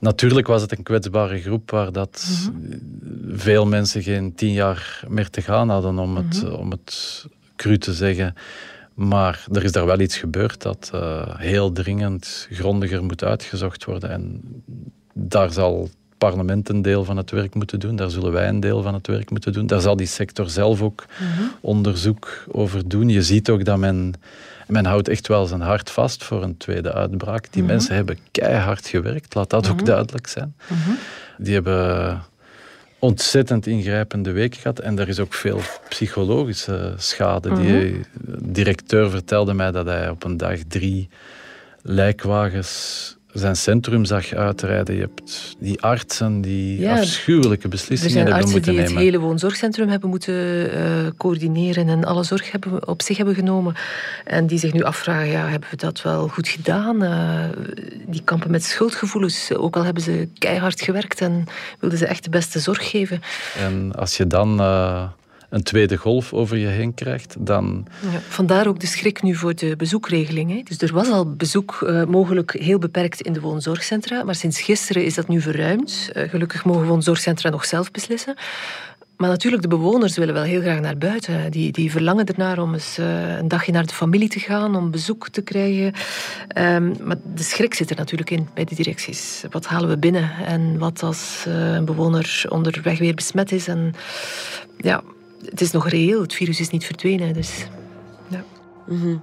Natuurlijk 0.00 0.46
was 0.46 0.62
het 0.62 0.72
een 0.78 0.82
kwetsbare 0.82 1.40
groep 1.40 1.70
waar 1.70 1.92
dat 1.92 2.26
mm 2.28 2.54
-hmm. 2.54 3.38
veel 3.38 3.66
mensen 3.66 4.02
geen 4.02 4.34
tien 4.34 4.52
jaar 4.52 5.04
meer 5.08 5.30
te 5.30 5.42
gaan 5.42 5.68
hadden 5.68 5.98
om 5.98 6.16
het, 6.16 6.42
mm 6.42 6.48
-hmm. 6.48 6.58
om 6.58 6.70
het 6.70 7.24
cru 7.58 7.78
te 7.78 7.92
zeggen. 7.92 8.34
Maar 8.94 9.44
er 9.52 9.64
is 9.64 9.72
daar 9.72 9.86
wel 9.86 10.00
iets 10.00 10.16
gebeurd 10.16 10.62
dat 10.62 10.90
uh, 10.94 11.22
heel 11.36 11.72
dringend 11.72 12.48
grondiger 12.50 13.04
moet 13.04 13.24
uitgezocht 13.24 13.84
worden. 13.84 14.10
En 14.10 14.42
daar 15.12 15.52
zal 15.52 15.82
het 15.82 15.92
parlement 16.18 16.68
een 16.68 16.82
deel 16.82 17.04
van 17.04 17.16
het 17.16 17.30
werk 17.30 17.54
moeten 17.54 17.80
doen. 17.80 17.96
Daar 17.96 18.10
zullen 18.10 18.32
wij 18.32 18.48
een 18.48 18.60
deel 18.60 18.82
van 18.82 18.94
het 18.94 19.06
werk 19.06 19.30
moeten 19.30 19.52
doen. 19.52 19.66
Daar 19.66 19.80
zal 19.80 19.96
die 19.96 20.06
sector 20.06 20.50
zelf 20.50 20.82
ook 20.82 21.04
mm 21.20 21.26
-hmm. 21.26 21.52
onderzoek 21.60 22.44
over 22.50 22.88
doen. 22.88 23.08
Je 23.08 23.22
ziet 23.22 23.50
ook 23.50 23.64
dat 23.64 23.78
men, 23.78 24.14
men 24.66 24.84
houdt 24.84 25.08
echt 25.08 25.28
wel 25.28 25.46
zijn 25.46 25.60
hart 25.60 25.90
vast 25.90 26.24
voor 26.24 26.42
een 26.42 26.56
tweede 26.56 26.92
uitbraak. 26.92 27.42
Die 27.42 27.62
mm 27.62 27.68
-hmm. 27.68 27.76
mensen 27.76 27.94
hebben 27.94 28.18
keihard 28.30 28.86
gewerkt, 28.86 29.34
laat 29.34 29.50
dat 29.50 29.62
mm 29.62 29.70
-hmm. 29.70 29.78
ook 29.78 29.86
duidelijk 29.86 30.26
zijn. 30.26 30.54
Die 31.38 31.54
hebben 31.54 32.22
ontzettend 32.98 33.66
ingrijpende 33.66 34.32
week 34.32 34.54
gehad. 34.54 34.78
En 34.78 34.98
er 34.98 35.08
is 35.08 35.18
ook 35.18 35.34
veel 35.34 35.60
psychologische 35.88 36.94
schade. 36.96 37.54
Die 37.54 37.72
mhm. 37.72 38.02
directeur 38.40 39.10
vertelde 39.10 39.54
mij 39.54 39.70
dat 39.70 39.86
hij 39.86 40.10
op 40.10 40.24
een 40.24 40.36
dag 40.36 40.58
drie 40.68 41.08
lijkwagens 41.82 43.16
zijn 43.32 43.56
centrum 43.56 44.04
zag 44.04 44.32
uitrijden. 44.32 44.94
Je 44.94 45.00
hebt 45.00 45.56
die 45.58 45.82
artsen 45.82 46.40
die 46.40 46.80
ja, 46.80 46.98
afschuwelijke 46.98 47.68
beslissingen 47.68 48.26
hebben 48.26 48.50
moeten 48.50 48.60
nemen. 48.60 48.82
Er 48.82 48.88
zijn 48.88 48.96
artsen 48.96 48.96
die 48.96 49.02
het 49.02 49.12
hele 49.14 49.26
woonzorgcentrum 49.26 49.88
hebben 49.88 50.08
moeten 50.08 50.34
uh, 50.34 51.06
coördineren 51.16 51.88
en 51.88 52.04
alle 52.04 52.24
zorg 52.24 52.52
hebben, 52.52 52.88
op 52.88 53.02
zich 53.02 53.16
hebben 53.16 53.34
genomen. 53.34 53.74
En 54.24 54.46
die 54.46 54.58
zich 54.58 54.72
nu 54.72 54.82
afvragen, 54.82 55.28
ja, 55.28 55.48
hebben 55.48 55.68
we 55.70 55.76
dat 55.76 56.02
wel 56.02 56.28
goed 56.28 56.48
gedaan? 56.48 57.02
Uh, 57.02 57.44
die 58.06 58.22
kampen 58.24 58.50
met 58.50 58.64
schuldgevoelens, 58.64 59.54
ook 59.54 59.76
al 59.76 59.84
hebben 59.84 60.02
ze 60.02 60.28
keihard 60.38 60.80
gewerkt 60.80 61.20
en 61.20 61.44
wilden 61.78 61.98
ze 61.98 62.06
echt 62.06 62.24
de 62.24 62.30
beste 62.30 62.58
zorg 62.58 62.90
geven. 62.90 63.20
En 63.58 63.92
als 63.94 64.16
je 64.16 64.26
dan... 64.26 64.60
Uh, 64.60 65.02
een 65.48 65.62
tweede 65.62 65.96
golf 65.96 66.32
over 66.32 66.56
je 66.56 66.66
heen 66.66 66.94
krijgt, 66.94 67.36
dan... 67.38 67.86
Ja, 68.12 68.18
vandaar 68.28 68.66
ook 68.66 68.80
de 68.80 68.86
schrik 68.86 69.22
nu 69.22 69.34
voor 69.34 69.54
de 69.54 69.76
bezoekregeling. 69.76 70.50
Hè. 70.50 70.60
Dus 70.62 70.78
er 70.78 70.92
was 70.92 71.10
al 71.10 71.32
bezoek 71.32 71.80
uh, 71.82 72.04
mogelijk 72.04 72.52
heel 72.58 72.78
beperkt 72.78 73.20
in 73.20 73.32
de 73.32 73.40
woonzorgcentra, 73.40 74.22
maar 74.22 74.34
sinds 74.34 74.60
gisteren 74.60 75.04
is 75.04 75.14
dat 75.14 75.28
nu 75.28 75.40
verruimd. 75.40 76.10
Uh, 76.12 76.28
gelukkig 76.28 76.64
mogen 76.64 76.86
woonzorgcentra 76.86 77.50
nog 77.50 77.64
zelf 77.64 77.90
beslissen. 77.90 78.34
Maar 79.16 79.28
natuurlijk, 79.28 79.62
de 79.62 79.68
bewoners 79.68 80.16
willen 80.16 80.34
wel 80.34 80.42
heel 80.42 80.60
graag 80.60 80.80
naar 80.80 80.98
buiten. 80.98 81.50
Die, 81.50 81.72
die 81.72 81.90
verlangen 81.90 82.26
ernaar 82.26 82.58
om 82.58 82.72
eens 82.74 82.98
uh, 82.98 83.36
een 83.36 83.48
dagje 83.48 83.72
naar 83.72 83.86
de 83.86 83.94
familie 83.94 84.28
te 84.28 84.38
gaan, 84.38 84.76
om 84.76 84.90
bezoek 84.90 85.28
te 85.28 85.42
krijgen. 85.42 85.92
Um, 86.58 86.94
maar 87.02 87.16
de 87.34 87.42
schrik 87.42 87.74
zit 87.74 87.90
er 87.90 87.96
natuurlijk 87.96 88.30
in 88.30 88.48
bij 88.54 88.64
de 88.64 88.74
directies. 88.74 89.44
Wat 89.50 89.66
halen 89.66 89.88
we 89.88 89.98
binnen? 89.98 90.30
En 90.46 90.78
wat 90.78 91.02
als 91.02 91.44
een 91.46 91.84
bewoner 91.84 92.44
onderweg 92.48 92.98
weer 92.98 93.14
besmet 93.14 93.52
is? 93.52 93.68
En 93.68 93.94
ja, 94.76 95.02
het 95.44 95.60
is 95.60 95.70
nog 95.70 95.88
reëel, 95.88 96.20
het 96.20 96.34
virus 96.34 96.60
is 96.60 96.70
niet 96.70 96.84
verdwenen. 96.84 97.32
Dus, 97.32 97.66
ja. 98.28 98.44
Mm 98.86 99.00
-hmm. 99.00 99.22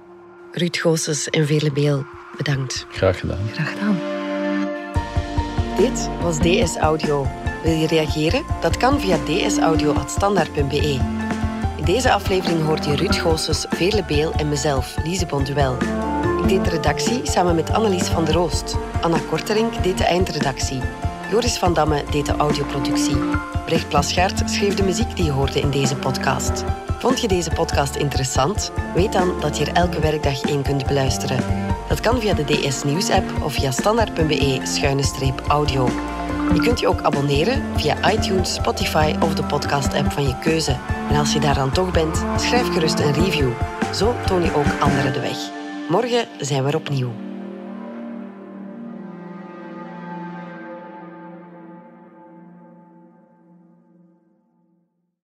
Ruud 0.52 0.76
Goossens 0.76 1.30
en 1.30 1.46
Vele 1.46 1.72
Beel, 1.72 2.04
bedankt. 2.36 2.86
Graag 2.90 3.20
gedaan. 3.20 3.48
Graag 3.52 3.72
gedaan. 3.72 3.98
Dit 5.76 6.08
was 6.20 6.38
DS 6.38 6.76
Audio. 6.76 7.26
Wil 7.62 7.72
je 7.72 7.86
reageren? 7.86 8.44
Dat 8.60 8.76
kan 8.76 9.00
via 9.00 9.18
dsaudio.standaard.be. 9.24 11.00
In 11.76 11.84
deze 11.84 12.12
aflevering 12.12 12.62
hoort 12.62 12.84
je 12.84 12.96
Ruud 12.96 13.14
Goossens, 13.14 13.66
Veerle 13.68 14.04
Beel 14.04 14.32
en 14.32 14.48
mezelf, 14.48 14.96
Lise 15.04 15.26
Bonduel. 15.26 15.76
Ik 16.42 16.48
deed 16.48 16.64
de 16.64 16.70
redactie 16.70 17.20
samen 17.22 17.54
met 17.54 17.70
Annelies 17.70 18.08
van 18.08 18.24
der 18.24 18.34
Roost. 18.34 18.76
Anna 19.00 19.18
Korterink 19.28 19.82
deed 19.82 19.98
de 19.98 20.04
eindredactie. 20.04 20.80
Joris 21.30 21.58
van 21.58 21.74
Damme 21.74 22.04
deed 22.10 22.26
de 22.26 22.36
audioproductie. 22.36 23.16
Brecht 23.66 23.88
Plasgaard 23.88 24.50
schreef 24.50 24.74
de 24.74 24.82
muziek 24.82 25.16
die 25.16 25.24
je 25.24 25.30
hoorde 25.30 25.60
in 25.60 25.70
deze 25.70 25.96
podcast. 25.96 26.64
Vond 26.98 27.20
je 27.20 27.28
deze 27.28 27.50
podcast 27.50 27.96
interessant? 27.96 28.72
Weet 28.94 29.12
dan 29.12 29.40
dat 29.40 29.58
je 29.58 29.64
er 29.64 29.72
elke 29.72 30.00
werkdag 30.00 30.42
één 30.42 30.62
kunt 30.62 30.86
beluisteren. 30.86 31.44
Dat 31.88 32.00
kan 32.00 32.20
via 32.20 32.34
de 32.34 32.44
DS 32.44 32.84
Nieuws 32.84 33.10
app 33.10 33.42
of 33.42 33.52
via 33.52 33.70
standaard.be-audio. 33.70 35.88
Je 36.54 36.60
kunt 36.60 36.80
je 36.80 36.88
ook 36.88 37.02
abonneren 37.02 37.62
via 37.76 38.12
iTunes, 38.12 38.54
Spotify 38.54 39.14
of 39.20 39.34
de 39.34 39.44
podcast-app 39.44 40.12
van 40.12 40.22
je 40.22 40.38
keuze. 40.38 40.76
En 41.10 41.16
als 41.16 41.32
je 41.32 41.40
daar 41.40 41.54
dan 41.54 41.72
toch 41.72 41.92
bent, 41.92 42.24
schrijf 42.36 42.72
gerust 42.72 42.98
een 42.98 43.12
review. 43.12 43.50
Zo 43.94 44.14
toon 44.26 44.42
je 44.42 44.54
ook 44.54 44.80
anderen 44.80 45.12
de 45.12 45.20
weg. 45.20 45.38
Morgen 45.88 46.26
zijn 46.38 46.62
we 46.62 46.68
er 46.68 46.76
opnieuw. 46.76 47.25